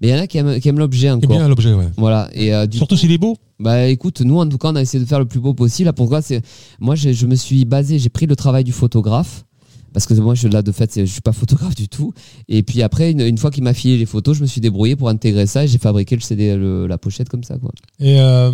[0.00, 1.30] mais il y en a qui aiment, qui aiment l'objet C'est encore.
[1.30, 1.88] bien l'objet, ouais.
[1.96, 2.28] Voilà.
[2.32, 3.36] Et euh, du Surtout s'il est beau.
[3.58, 5.92] bah écoute, nous en tout cas, on a essayé de faire le plus beau possible.
[5.92, 6.42] Pourquoi c'est
[6.80, 9.44] moi, je me suis basé, j'ai pris le travail du photographe
[9.92, 12.12] parce que moi, je là de fait, je suis pas photographe du tout.
[12.48, 14.94] Et puis après, une, une fois qu'il m'a filé les photos, je me suis débrouillé
[14.96, 17.72] pour intégrer ça et j'ai fabriqué le CD, le- la pochette comme ça, quoi.
[17.98, 18.52] Et euh,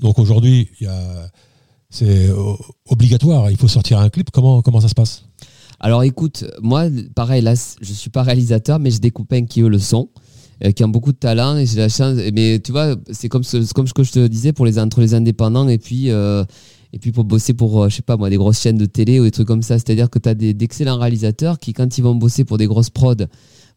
[0.00, 0.68] donc aujourd'hui,
[1.90, 2.52] c'est euh,
[2.88, 3.50] obligatoire.
[3.50, 4.30] Il faut sortir un clip.
[4.30, 5.24] Comment, comment ça se passe?
[5.80, 6.84] Alors écoute, moi,
[7.14, 10.08] pareil, là, je suis pas réalisateur, mais j'ai des copains qui eux le sont.
[10.64, 13.44] Euh, qui ont beaucoup de talent et j'ai la chance mais tu vois c'est comme
[13.44, 16.44] ce, ce que je te disais pour les entre les indépendants et puis euh,
[17.12, 19.30] pour bosser pour euh, je sais pas moi des grosses chaînes de télé ou des
[19.30, 19.78] trucs comme ça.
[19.78, 22.66] C'est à dire que tu as d'excellents réalisateurs qui quand ils vont bosser pour des
[22.66, 23.14] grosses prods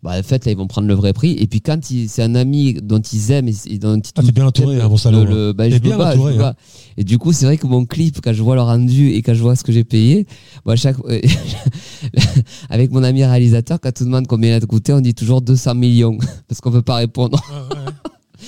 [0.04, 1.32] bah en fait là ils vont prendre le vrai prix.
[1.40, 4.46] Et puis quand c'est un ami dont ils aiment et, dont ils Ah, t'es bien
[4.46, 6.54] entouré, hein, bon salaud, le, bah, je bien pas, entouré, hein.
[6.98, 9.34] et du coup c'est vrai que mon clip quand je vois le rendu et quand
[9.34, 10.28] je vois ce que j'ai payé
[10.66, 10.98] moi chaque
[12.70, 15.76] avec mon ami réalisateur quand on demande combien il a coûté on dit toujours 200
[15.76, 16.18] millions
[16.48, 17.42] parce qu'on peut pas répondre.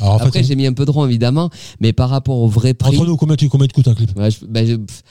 [0.02, 2.48] Alors, en fait, après j'ai mis un peu de rond évidemment mais par rapport au
[2.48, 4.12] vrai prix entre nous, combien tu, combien tu coûte un clip?
[4.16, 5.04] Je- bah, je- pff,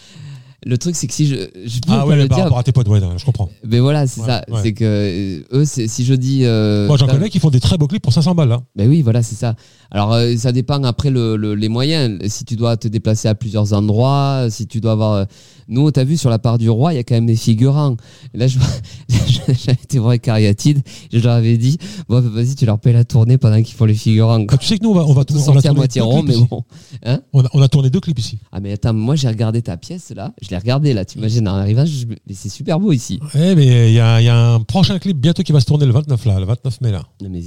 [0.67, 2.59] le truc c'est que si je, je peux Ah pas ouais, le par dire rapport
[2.59, 3.49] à tes potes, ouais, je comprends.
[3.65, 4.61] mais voilà c'est Ouais, ça ouais.
[4.63, 7.79] c'est que euh, eux si je dis euh, Moi, j'en connais qui font des très
[7.79, 8.49] beaux clips pour 500 balles.
[8.49, 8.63] Là.
[8.75, 9.55] ben oui, voilà, c'est ça.
[9.91, 12.19] Alors, euh, ça dépend après le, le- les moyens.
[12.29, 15.27] Si tu dois te déplacer à plusieurs endroits, si tu dois avoir.
[15.69, 17.97] Nous, t'as vu, sur la part du roi, il y a quand même des figurants.
[18.35, 18.63] Et là, j'avais
[19.83, 20.81] été voir avec Cariatide,
[21.13, 21.77] je leur avais dit,
[22.09, 24.45] bon, vas-y, tu leur payes la tournée pendant qu'ils font les figurants.
[24.49, 26.35] Ah, tu sais que nous, on va, on va Tout on à moitié rond, mais
[26.51, 26.65] bon.
[27.05, 27.21] Hein?
[27.33, 28.39] On a, on a tourné deux clips ici.
[28.53, 30.33] ah, mais attends, moi, j'ai regardé ta pièce, là.
[30.43, 31.05] Je l'ai regardé, là.
[31.05, 33.21] T'imagines, en arrivant, je- mais c'est super beau ici.
[33.35, 35.67] Ouais, mais il y a, il y a un prochain clip bientôt qui va se
[35.67, 37.03] tourner le 29 là, le 29 mai là.
[37.23, 37.43] Non, mais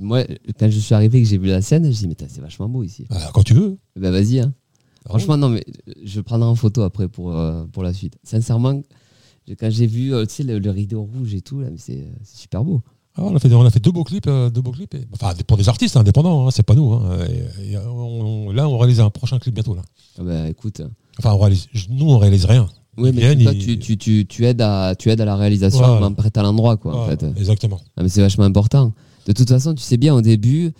[0.00, 0.24] moi,
[0.58, 2.40] quand je suis arrivé et que j'ai vu la scène, je dis, mais t'as- c'est
[2.40, 3.04] vachement beau ici.
[3.10, 3.78] Ah, quand tu veux.
[3.98, 4.52] Ben vas-y, hein.
[5.08, 5.64] Franchement, non, mais
[6.04, 8.16] je prendrai en photo après pour, euh, pour la suite.
[8.24, 8.82] Sincèrement,
[9.58, 11.98] quand j'ai vu euh, tu sais, le, le rideau rouge et tout, là, mais c'est
[12.00, 12.82] euh, c'est super beau.
[13.14, 14.94] Ah, on, a fait, on a fait deux beaux clips, euh, deux beaux clips.
[14.94, 16.92] et- enfin, pour des artistes indépendants, hein, c'est pas nous.
[16.92, 17.18] hein.
[17.62, 19.82] Et- et on- on- là, on réalise un prochain clip bientôt là.
[20.18, 20.82] Ah bah écoute.
[21.18, 22.68] Enfin, on réalise, nous, on réalise rien.
[22.98, 26.06] Oui, mais toi, tu, tu, tu, tu, aides à, tu aides à la réalisation Voilà.
[26.06, 27.24] en prête à l'endroit, quoi, en fait.
[27.36, 27.78] Exactement.
[27.96, 28.92] Ah, mais c'est vachement important.
[29.26, 30.72] De toute façon, tu sais bien, au début,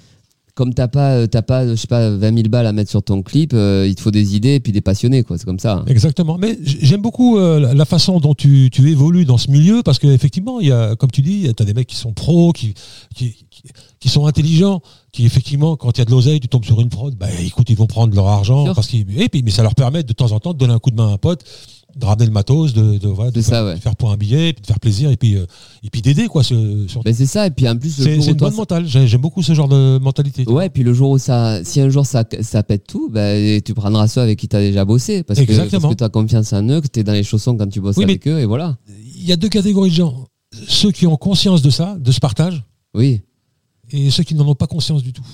[0.57, 3.03] comme t'as pas, euh, t'as pas, je sais pas, 20 000 balles à mettre sur
[3.03, 5.37] ton clip, euh, il te faut des idées et puis des passionnés, quoi.
[5.39, 5.75] C'est comme ça.
[5.75, 5.85] hein.
[5.87, 6.39] Exactement.
[6.39, 10.59] Mais j'aime beaucoup euh, la- façon dont tu, tu évolues dans ce milieu parce qu'effectivement,
[10.61, 12.73] il y a, comme tu dis, tu as des mecs qui sont pros, qui,
[13.15, 13.63] qui, qui-
[14.01, 14.81] qui sont intelligents,
[15.13, 17.69] qui effectivement, quand il y a de l'oseille, tu tombes sur une prod, bah écoute,
[17.71, 18.65] ils vont prendre leur argent.
[18.75, 20.79] Parce qu'ils, et puis, mais ça leur permet de temps en temps de donner un
[20.79, 21.45] coup de main à un pote,
[21.97, 23.77] de ramener le matos, de, de, voilà, de, faire, ça, ouais.
[23.79, 25.47] faire pour un billet, puis de faire plaisir et puis, euh,
[25.83, 26.27] et puis d'aider.
[26.27, 26.43] quoi.
[26.43, 27.47] Ce, sur- Ben, c'est ça.
[27.47, 28.87] Et puis en plus, c'est une bonne mentale.
[28.87, 30.45] J'ai- J'aime beaucoup ce genre de mentalité.
[30.47, 33.73] Ouais, puis le jour où ça, si un jour ça, ça pète tout, ben, tu
[33.73, 35.23] prendras ceux avec qui tu as déjà bossé.
[35.23, 35.81] Parce que, Exactement.
[35.81, 37.81] parce que tu as confiance en eux, que tu es dans les chaussons quand tu
[37.81, 38.77] bosses Oui, avec eux, et voilà.
[39.17, 40.27] Il y a deux catégories de gens.
[40.69, 42.63] Ceux qui ont conscience de ça, de ce partage,
[42.95, 43.23] Oui,
[43.91, 45.25] et ceux qui n'en ont pas conscience du tout.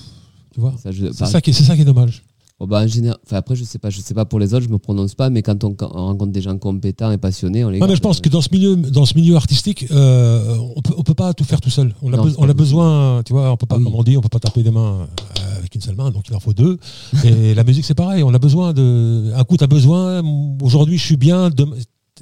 [0.53, 2.23] Tu vois ça, C'est ça, qui est- c'est ça qui est dommage.
[2.67, 4.69] Bah, en général, enfin, après, je sais pas, je sais pas pour les autres, je
[4.69, 7.87] me prononce pas, mais quand on, rencontre des gens compétents et passionnés, on les mais
[7.87, 7.95] garde.
[7.95, 11.13] je pense que dans ce milieu, dans ce milieu artistique, euh, on peut, on peut
[11.13, 11.93] pas tout faire tout seul.
[12.01, 13.79] On a, Non, be- c'est on a pas besoin, tu vois, on peut pas, Ah
[13.79, 13.83] oui.
[13.85, 15.07] comme on dit, on peut pas taper des mains
[15.39, 16.77] euh, avec une seule main, donc il en faut deux.
[17.23, 18.23] Et la musique, c'est pareil.
[18.23, 20.21] On a besoin de, un coup, t'as besoin.
[20.61, 21.49] Aujourd'hui, je suis bien.
[21.49, 21.75] demain,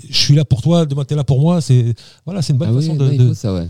[0.09, 0.85] je suis là pour toi.
[0.85, 1.61] Demain, t'es là pour moi.
[1.61, 1.93] C'est,
[2.25, 3.09] voilà, c'est une bonne Ah façon de.
[3.09, 3.67] de- ça, ouais.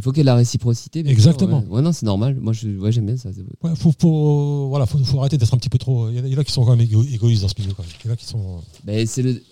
[0.00, 1.02] Il faut qu'il y ait de la réciprocité.
[1.02, 1.58] sûr, Exactement.
[1.68, 1.76] ouais.
[1.76, 2.38] Ouais, non, c'est normal.
[2.40, 3.28] Moi, je, ouais, j'aime bien ça.
[3.62, 6.08] Ouais, faut, faut- voilà, faut, faut arrêter d'être un petit peu trop.
[6.08, 7.74] Il y, en a- qui sont quand même égo- égoïstes dans ce milieu.
[7.74, 7.92] Quand même.
[8.02, 8.60] Il y en a qui sont.
[8.84, 9.42] Ben, c'est le.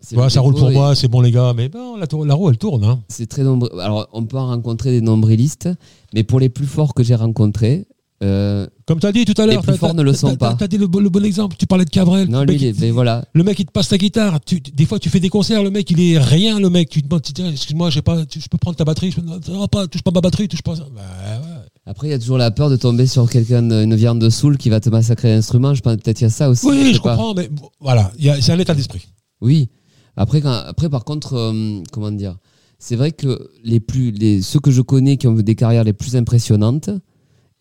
[0.00, 2.24] c'est Ouais, ça roule pour et- moi, c'est bon les gars, mais bon, la, tour-
[2.24, 2.82] la roue elle tourne.
[2.84, 3.00] Hein.
[3.08, 3.70] C'est très nombreux.
[3.78, 5.68] Alors, on peut en rencontrer des nombrilistes,
[6.14, 7.86] mais pour les plus forts que j'ai rencontrés,
[8.22, 10.34] euh, Comme tu as dit tout à Les l'heure, plus t'as- forts ne le sont
[10.36, 10.54] pas.
[10.54, 11.56] T'as dit le, bon- le bon exemple.
[11.58, 12.28] Tu parlais de Cabrel.
[12.28, 13.24] non, le, lui, mec, il est- il, ben, voilà.
[13.32, 14.40] le mec, il te passe ta guitare.
[14.44, 15.62] Tu, des fois, tu fais des concerts.
[15.62, 16.58] Le mec, il est rien.
[16.58, 19.12] Le mec, tu te demandes, tu excuse-moi, j'ai pas, tu- je peux prendre ta batterie.
[19.12, 20.86] Je peux, non, pas, touche pas ma batterie, touche pas ça.
[20.94, 21.46] Bah, ouais.
[21.86, 24.58] Après, il y a toujours la peur de tomber sur quelqu'un, une viande de soul
[24.58, 25.74] qui va te massacrer l'instrument.
[25.74, 26.66] Je pense peut-être qu'il y a ça aussi.
[26.66, 27.16] Oui, je pas.
[27.16, 27.48] comprends, mais
[27.80, 29.06] voilà, il c'est un état d'esprit.
[29.40, 29.68] Oui.
[30.16, 32.36] Après, quand, après par contre, euh, comment dire?
[32.80, 35.92] C'est vrai que les plus, les, ceux que je connais qui ont des carrières les
[35.92, 36.90] plus impressionnantes,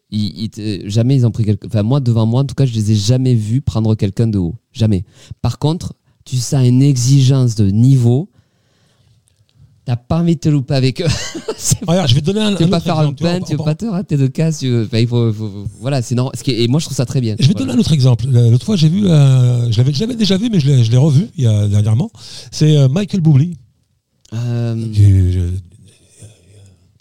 [0.09, 0.49] ils,
[0.85, 1.67] jamais ils ont pris quelqu'un.
[1.67, 4.37] Enfin, moi, devant moi, en tout cas, je les ai jamais vus prendre quelqu'un de
[4.37, 4.55] haut.
[4.71, 5.03] Jamais.
[5.41, 5.93] Par contre,
[6.25, 8.29] tu sens une exigence de niveau.
[9.85, 11.05] T'as pas envie de te louper avec eux.
[11.57, 13.15] C'est pas- je vais te donner un, tu un veux pas autre faire un exemple,
[13.17, 14.59] tu vois, pain, tu veux pas te rater de casse.
[14.59, 16.33] tu veux- enfin, il faut, faut- faut- voilà, c'est normal.
[16.47, 17.35] Et moi, je trouve ça très bien.
[17.39, 18.25] Je vais te donner un autre exemple.
[18.33, 20.91] Euh, L'autre fois, j'ai vu, euh, je l'avais jamais déjà vu, mais je l'ai je
[20.91, 22.11] l'ai revu il y a dernièrement.
[22.51, 23.57] C'est euh, Michael Bublé.
[24.33, 25.39] Euh, Je- je-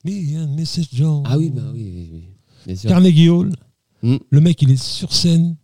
[0.04, 0.86] Me and Mrs.
[0.92, 1.24] Jones.
[1.26, 2.22] Ah oui, bah oui, oui, oui.
[2.88, 3.52] Carnegie Hall.
[4.02, 4.16] Mm.
[4.30, 5.56] Le mec, il est sur scène.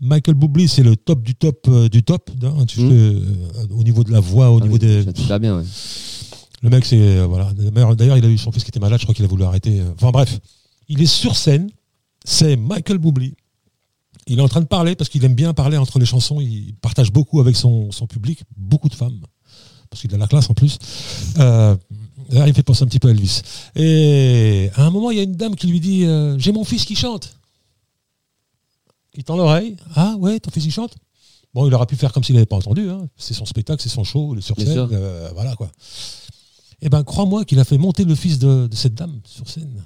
[0.00, 2.88] Michael Bublé, c'est le top du top euh, du top, hein, tu Mm.
[2.90, 5.04] sais, euh, au niveau de la voix, au Ah niveau oui, des.
[5.04, 5.64] ça te super bien, ouais.
[6.62, 7.52] Le mec, c'est euh, voilà.
[7.94, 8.98] D'ailleurs, il a eu son fils qui était malade.
[8.98, 9.82] Je crois qu'il a voulu arrêter.
[9.94, 10.40] Enfin bref,
[10.88, 11.70] il est sur scène.
[12.24, 13.34] C'est Michael Bublé.
[14.26, 16.40] Il est en train de parler parce qu'il aime bien parler entre les chansons.
[16.40, 19.20] Il partage beaucoup avec son, son public, beaucoup de femmes,
[19.90, 20.78] parce qu'il a la classe en plus.
[21.38, 21.76] Euh,
[22.28, 23.42] d'ailleurs, il fait penser un petit peu à Elvis.
[23.76, 26.64] Et à un moment, il y a une dame qui lui dit euh, J'ai mon
[26.64, 27.36] fils qui chante.
[29.14, 29.76] Il tend l'oreille.
[29.94, 30.94] Ah ouais, ton fils il chante?
[31.54, 32.90] Bon, il aurait pu faire comme s'il n'avait pas entendu.
[32.90, 33.08] hein.
[33.16, 34.88] C'est son spectacle, c'est son show, est sur scène.
[34.92, 35.70] euh, voilà quoi.
[36.80, 39.84] Eh ben, crois-moi qu'il a fait monter le fils de, de cette dame sur scène.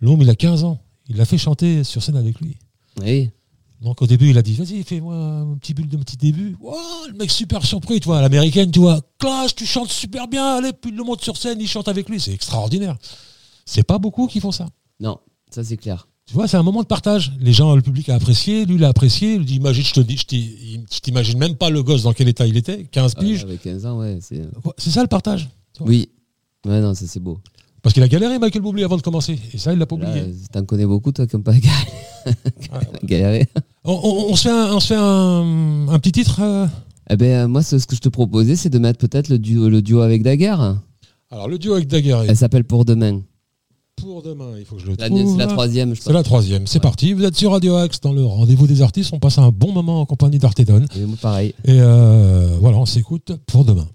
[0.00, 0.80] L'homme, il a 15 ans.
[1.08, 2.56] Il l'a fait chanter sur scène avec lui.
[3.00, 3.30] Oui.
[3.80, 6.56] Donc au début, il a dit, vas-y, fais-moi un petit bulle de petit début.
[6.60, 6.74] Wow,
[7.08, 10.56] le mec super surpris, tu vois, à l'américaine, tu vois, classe, tu chantes super bien,
[10.56, 12.96] allez, puis le monte sur scène, il chante avec lui, c'est extraordinaire.
[13.64, 14.66] C'est pas beaucoup qui font ça.
[14.98, 15.18] Non,
[15.50, 16.08] ça c'est clair.
[16.26, 17.32] Tu vois, c'est un moment de partage.
[17.40, 19.34] Les gens, le public a apprécié, lui l'a apprécié.
[19.34, 22.46] Il dit, imagine, je te dis, je t'imagine même pas le gosse dans quel état
[22.46, 23.44] il était, 15 Ah, piges.
[23.44, 24.18] avec 15 ans, ouais.
[24.20, 25.48] c'est- Quoi, C'est ça le partage.
[25.80, 26.10] Oui.
[26.66, 27.38] Ouais, non, ça c'est beau.
[27.80, 29.38] Parce qu'il a galéré, Michael Bublé, avant de commencer.
[29.54, 30.10] Et ça, il l'a pas oublié.
[30.20, 32.36] euh, T'en connais beaucoup, toi, n'ont pas galéré.
[33.04, 33.48] galéré.
[33.84, 36.66] On, on- on se fait un, on se fait un, un petit titre euh
[37.10, 39.68] Eh ben, euh, moi, ce, que je te proposais, c'est de mettre peut-être le duo,
[39.68, 40.76] le duo avec Daguerre.
[41.30, 43.20] Alors, le duo avec Daguerre, Elle s'appelle Pour demain.
[43.96, 45.32] pour demain, il faut que je le La- trouve.
[45.32, 46.66] C'est la troisième, je C'est la troisième.
[46.66, 47.12] C'est parti.
[47.12, 49.12] Vous êtes sur Radio Axe dans le rendez-vous des artistes.
[49.12, 50.84] On passe un bon moment en compagnie d'Artedon.
[50.96, 51.54] Et moi, pareil.
[51.64, 53.86] Et euh, voilà, on s'écoute pour demain.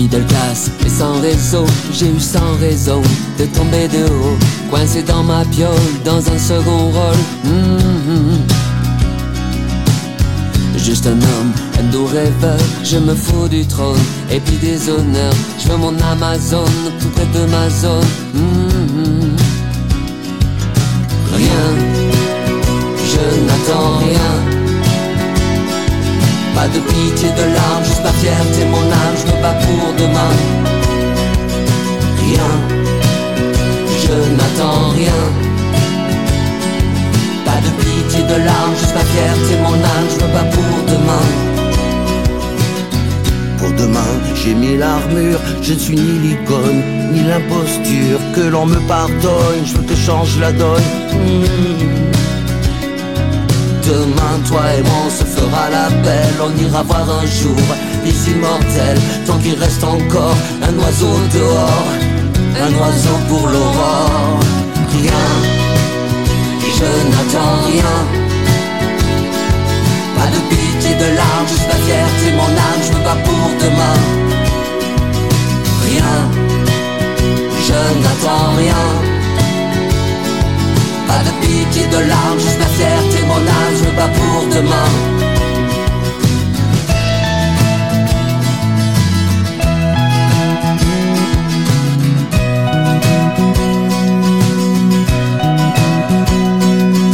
[0.00, 3.02] Middle class et sans réseau, j'ai eu sans raison
[3.38, 4.38] de tomber de haut,
[4.70, 7.22] coincé dans ma piole, dans un second rôle.
[7.44, 8.38] Mhm.
[10.78, 15.34] Juste un homme, un doux rêveur, je me fous du trône et puis des honneurs.
[15.58, 16.64] Je veux mon Amazon
[16.98, 18.10] tout près de ma zone.
[18.32, 19.36] Mhm.
[21.36, 21.66] Rien,
[23.12, 24.49] je n'attends rien.
[26.60, 30.34] Pas de pitié, de larmes, juste ma fierté, mon âme, je me bats pour demain.
[32.22, 32.50] Rien,
[34.02, 35.20] je n'attends rien.
[37.46, 41.28] Pas de pitié, de larmes, juste ma fierté, mon âme, je me bats pour demain.
[43.56, 48.80] Pour demain, j'ai mis l'armure, je ne suis ni l'icône, ni l'imposture, que l'on me
[48.86, 50.82] pardonne, je veux que change la donne.
[51.14, 52.19] Mmh.
[53.90, 56.38] Demain, toi et moi, on se fera la belle.
[56.46, 57.60] On ira voir un jour
[58.04, 59.00] les immortels.
[59.26, 61.90] Tant qu'il reste encore un oiseau dehors,
[62.66, 64.38] un oiseau pour l'aurore.
[64.94, 65.26] Rien,
[66.78, 67.96] je n'attends rien.
[70.16, 73.98] Pas de pitié, de larmes, juste ma fierté, mon âme, je me bats pour demain.
[75.86, 76.14] Rien,
[77.66, 79.19] je n'attends rien.
[81.10, 84.90] Pas de pitié, de larmes, juste ma fierté, mon âme, je bats pour demain.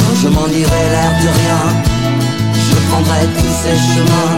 [0.01, 1.63] Quand je m'en irai l'air de rien,
[2.69, 4.35] je prendrai tous ces chemins,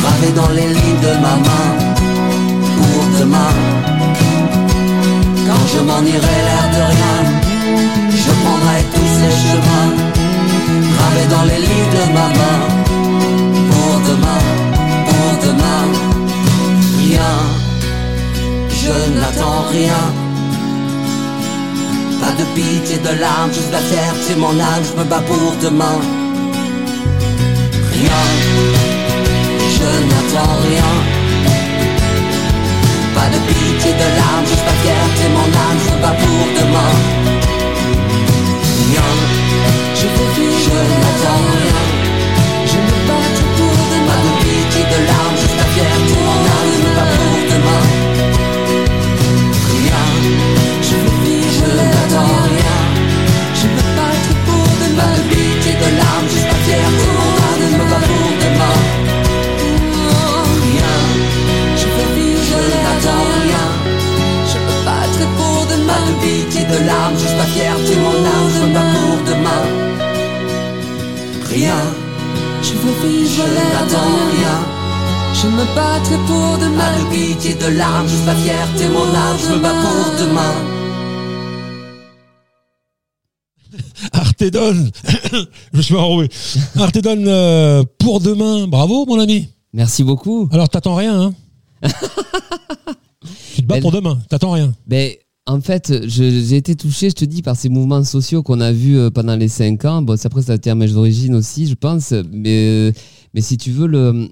[0.00, 1.68] gravés dans les lignes de ma main,
[2.76, 3.54] pour demain.
[5.48, 7.41] Quand je m'en irai l'air de rien,
[8.24, 9.92] je prendrai tous ces chemins,
[10.94, 12.60] gravés dans les lignes de ma main,
[13.70, 14.44] pour demain,
[15.08, 15.84] pour demain.
[17.00, 17.34] Rien,
[18.80, 20.02] je n'attends rien.
[22.20, 25.98] Pas de pitié, de larmes, juste la fierté, mon âme, je me bats pour demain.
[27.94, 28.22] Rien,
[29.76, 30.92] je n'attends rien.
[33.16, 37.31] Pas de pitié, de larmes, juste ma fierté, mon âme, je me bats pour demain.
[39.94, 41.80] Je vivre, je n'attends rien.
[42.70, 44.06] Je me bats pour demain.
[44.08, 45.41] Pas de pitié, de larmes,
[77.02, 80.54] de pitié, de larmes, juste la fierté, mon âme, je me bats pour demain.
[84.12, 84.90] Artédon,
[85.72, 85.94] je me suis.
[86.76, 89.48] Artédon euh, pour demain, bravo mon ami.
[89.72, 90.48] Merci beaucoup.
[90.52, 91.34] Alors t'attends rien, hein?
[93.54, 94.72] Tu te bats Ben- pour demain, t'attends rien.
[94.86, 95.12] Ben,
[95.46, 98.98] en fait, j'ai été touché, je te dis, par ces mouvements sociaux qu'on a vus
[98.98, 100.00] euh, pendant les cinq ans.
[100.02, 102.12] Bon, c'est après, ça a été un match d'origine aussi, je pense.
[102.30, 102.92] Mais, euh,
[103.34, 104.28] mais si tu veux, le,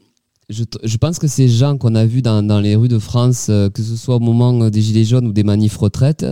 [0.50, 3.70] je, pense que ces gens qu'on a vus dans, dans les rues de France, euh,
[3.70, 6.26] que ce soit au moment euh, des Gilets jaunes ou des manifs retraites,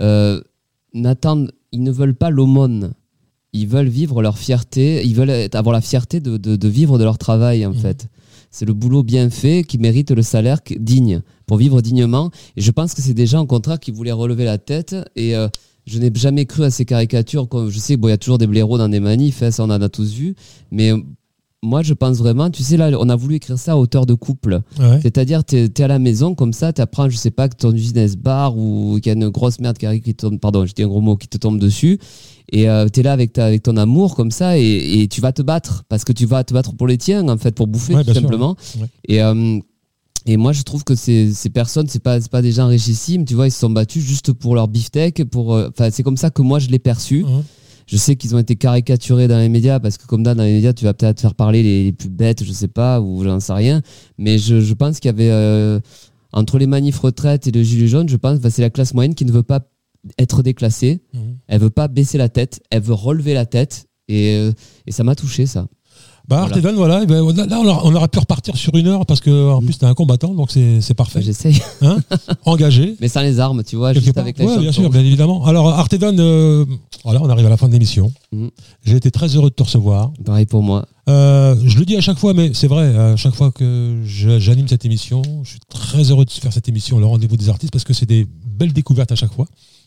[0.00, 0.40] euh,
[0.92, 2.92] n'attendent, ils ne veulent pas l'aumône.
[3.52, 7.04] Ils veulent vivre leur fierté, ils veulent avoir la fierté de, de- de vivre de
[7.04, 8.08] leur travail, en fait.
[8.50, 12.30] C'est le boulot bien fait qui mérite le salaire digne, pour vivre dignement.
[12.56, 14.96] Et je pense que c'est des gens, au contraire, qui voulaient relever la tête.
[15.14, 15.48] Et euh,
[15.86, 17.48] je n'ai jamais cru à ces caricatures.
[17.48, 19.62] Comme, je sais, bon, il y a toujours des blaireaux dans des manifs, hein, ça
[19.64, 20.34] on en a tous vu.
[20.72, 20.92] Mais
[21.64, 24.14] moi, je pense vraiment, tu sais, là, on a voulu écrire ça à hauteur de
[24.14, 24.60] couple.
[24.78, 25.00] Ouais.
[25.02, 27.72] C'est-à-dire, tu es, à la maison comme ça, tu apprends, je sais pas, que ton
[27.72, 30.66] usine se barre ou qu'il y a une grosse merde qui arrive, qui tombe, pardon,
[30.66, 31.98] je dis un gros mot, qui te tombe dessus.
[32.52, 35.32] Et tu es là avec, ta, avec ton amour comme ça et, et tu vas
[35.32, 37.94] te battre parce que tu vas te battre pour les tiens, en fait, pour bouffer
[37.94, 38.54] Ouais, tout sûr, simplement.
[38.78, 38.86] ouais.
[39.08, 39.58] Et, euh,
[40.26, 43.34] et moi, je trouve que ces, ces personnes, c'est pas, pas des gens richissimes, tu
[43.34, 45.24] vois, ils se sont battus juste pour leur beefsteak.
[45.24, 47.24] Pour, euh, enfin, c'est comme ça que moi, je l'ai perçu.
[47.86, 50.72] Je sais qu'ils ont été caricaturés dans les médias parce que comme dans les médias,
[50.72, 53.52] tu vas peut-être faire parler les, les plus bêtes, je sais pas, ou j'en sais
[53.52, 53.82] rien.
[54.18, 55.80] Mais je, je pense qu'il y avait euh,
[56.32, 59.14] entre les manifs retraite et le gilet jaune, je pense que c'est la classe moyenne
[59.14, 59.60] qui ne veut pas
[60.18, 61.02] être déclassée.
[61.12, 61.38] Mhm.
[61.46, 63.86] Elle veut pas baisser la tête, elle veut relever la tête.
[64.08, 64.52] Et, euh,
[64.86, 65.66] et ça m'a touché ça.
[66.26, 67.00] Bah Voilà.
[67.02, 69.78] Eh ben, là on aurait, on pu repartir sur une heure parce que en plus
[69.78, 71.20] t'es un combattant, donc c'est parfait.
[71.20, 71.98] J'essaye, Hein
[72.46, 72.96] Engagé.
[73.00, 74.22] mais sans les armes, tu vois, quelque juste part.
[74.22, 75.44] avec la Ouais, bien sûr, bien évidemment.
[75.44, 76.64] Alors Artédon, euh,
[77.04, 78.10] voilà, on arrive à la fin de l'émission.
[78.32, 78.50] Mhm.
[78.84, 80.12] J'ai été très heureux de te recevoir.
[80.24, 80.86] Pareil pour moi.
[81.10, 84.66] Euh, je le dis à chaque fois, mais c'est vrai, à chaque fois que j'anime
[84.68, 87.84] cette émission, je suis très heureux de faire cette émission, le rendez-vous des artistes, parce
[87.84, 89.46] que c'est des belles découvertes à chaque fois.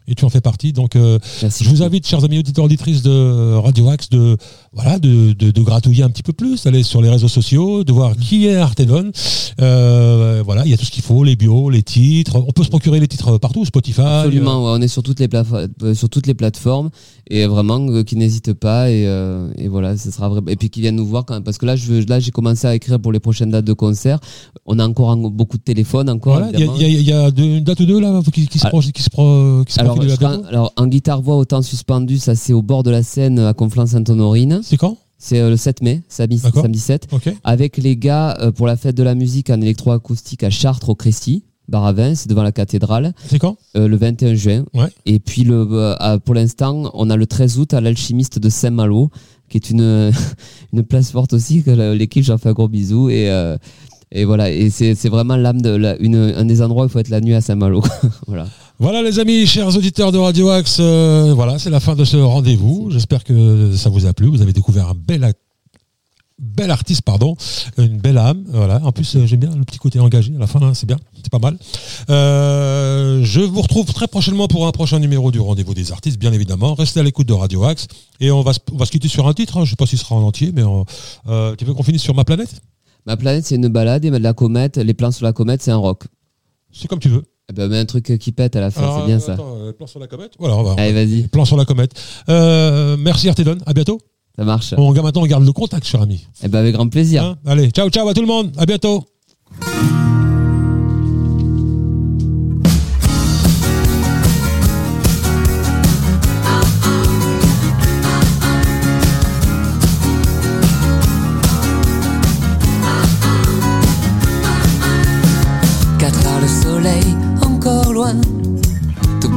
[0.10, 0.72] Et tu en fais partie.
[0.72, 4.38] Donc, euh, je vous invite, chers amis auditeurs auditrices de Radio Axe, de
[4.72, 7.92] voilà, de, de, de gratouiller un petit peu plus, d'aller sur les réseaux sociaux, de
[7.92, 9.12] voir qui est Artedon.
[9.62, 12.38] Euh, voilà, il y a tout ce qu'il faut, les bios, les titres.
[12.48, 14.00] On peut se procurer les titres partout, Spotify.
[14.02, 16.90] Absolument, ouais, on est sur toutes les, euh, sur toutes les plateformes
[17.30, 20.40] et vraiment euh, qu'ils n'hésitent pas et, euh, et voilà, ce sera vrai.
[20.48, 22.32] Et puis qu'ils viennent nous voir quand même, parce que là, je veux, là, j'ai
[22.32, 24.20] commencé à écrire pour les prochaines dates de concert.
[24.66, 26.38] On a encore beaucoup de téléphones encore.
[26.38, 26.78] Voilà, il y a, évidemment.
[26.80, 28.70] il y a- y a deux- une date ou deux là qui, qui se, Ah.
[28.70, 29.97] pro- qui se, pro- qui se alors,
[30.48, 34.60] alors, en guitare voix autant suspendu, ça c'est au bord de la Seine à Conflans-Sainte-Honorine.
[34.64, 34.98] C'est quand?
[35.20, 36.62] C'est euh, le 7 mai, samedi, D'accord.
[36.62, 37.08] samedi 7.
[37.12, 37.34] Ok.
[37.44, 40.96] Avec les gars euh, pour la fête de la musique en électroacoustique à Chartres au
[40.96, 43.14] Crécy, bar à vin, c'est devant la cathédrale.
[43.28, 43.58] C'est quand?
[43.76, 44.64] Euh, le 21 juin.
[44.76, 44.90] Ouais.
[45.08, 45.66] Et puis le,
[46.24, 49.10] pour l'instant, on a le 13 août à l'alchimiste de Saint-Malo,
[49.50, 50.12] qui est une,
[50.74, 53.10] une place forte aussi, que l'équipe, j'en fais un gros bisou.
[53.10, 53.28] Et,
[54.12, 56.92] et voilà, et c'est c'est vraiment l'âme de la- une, un des endroits où il
[56.92, 57.82] faut être la nuit à Saint-Malo.
[58.28, 58.48] voilà.
[58.80, 62.18] Voilà les amis, chers auditeurs de Radio Axe, euh, voilà, c'est la fin de ce
[62.18, 62.90] rendez-vous.
[62.92, 64.28] J'espère que ça vous a plu.
[64.28, 65.24] Vous avez découvert un bel,
[66.70, 67.36] artiste, pardon,
[67.80, 68.44] une belle âme.
[68.50, 68.80] Voilà.
[68.84, 70.98] En plus, euh, j'aime bien le petit côté engagé à la fin, hein, c'est bien,
[71.16, 71.58] c'est pas mal.
[72.12, 76.32] Euh, je vous retrouve très prochainement pour un prochain numéro du rendez-vous des artistes, bien
[76.32, 76.76] évidemment.
[76.76, 77.88] Restez à l'écoute de Radio Axe
[78.20, 79.58] et on va, se- on va se quitter sur un titre.
[79.58, 79.66] hein.
[79.66, 80.86] Je sais pas s'il sera en entier, mais on-
[81.28, 82.62] euh, tu veux qu'on finisse sur ma planète?
[83.08, 85.78] Ma planète, c'est une balade, et la comète, les plans sur la comète, c'est un
[85.78, 86.04] rock.
[86.72, 87.24] C'est comme tu veux.
[87.50, 89.38] Eh ben, mets un truc qui pète à la fin, c'est bien euh, ça.
[89.40, 90.34] euh, plan sur la comète.
[90.38, 91.92] Voilà, on va- Allez, vas-y, plan sur la comète.
[92.28, 94.00] Euh, merci Artédon, à bientôt.
[94.38, 94.74] ça marche.
[94.78, 96.28] On, maintenant, on garde le contact, cher ami.
[96.44, 97.24] Eh ben, avec grand plaisir.
[97.24, 98.52] Hein Allez, ciao, ciao à tout le monde.
[98.58, 99.06] À bientôt.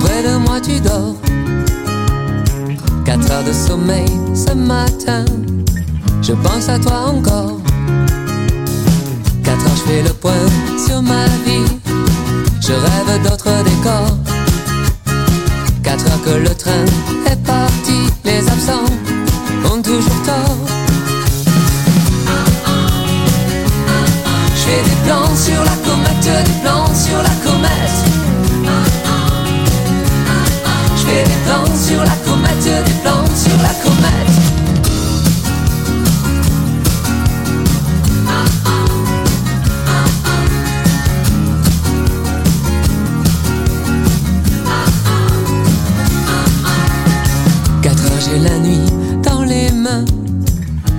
[0.00, 1.14] Près de moi tu dors.
[3.04, 5.24] Quatre heures de sommeil ce matin,
[6.22, 7.58] je pense à toi encore.
[9.44, 10.46] Quatre heures je fais le point
[10.86, 11.70] sur ma vie,
[12.60, 14.16] je rêve d'autres décors.
[15.82, 16.84] Quatre heures que le train
[17.26, 18.90] est parti, les absents
[19.72, 20.56] ont toujours tort.
[24.54, 27.39] Je fais des plans sur la comète, des plans sur la
[31.76, 34.30] sur la comète, des plans sur la comète.
[48.22, 48.84] J'ai la nuit
[49.22, 50.04] dans les mains.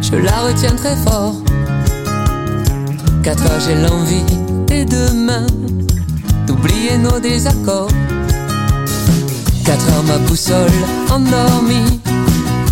[0.02, 1.36] je la retiens très fort.
[3.24, 4.26] Quatre heures, j'ai l'envie
[4.68, 5.46] dès demain
[6.48, 7.90] d'oublier nos désaccords.
[9.66, 10.72] Quatre heures, ma boussole
[11.10, 12.00] endormie.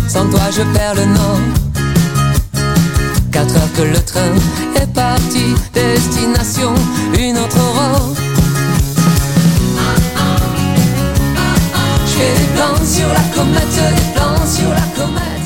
[0.08, 1.40] Sans toi, je perds le nord.
[3.32, 4.34] Quatre heures que le train
[4.74, 6.74] est parti, destination
[7.18, 8.14] une autre aurore.
[12.06, 15.39] Je fais des plans sur la comète, des plans sur la comète.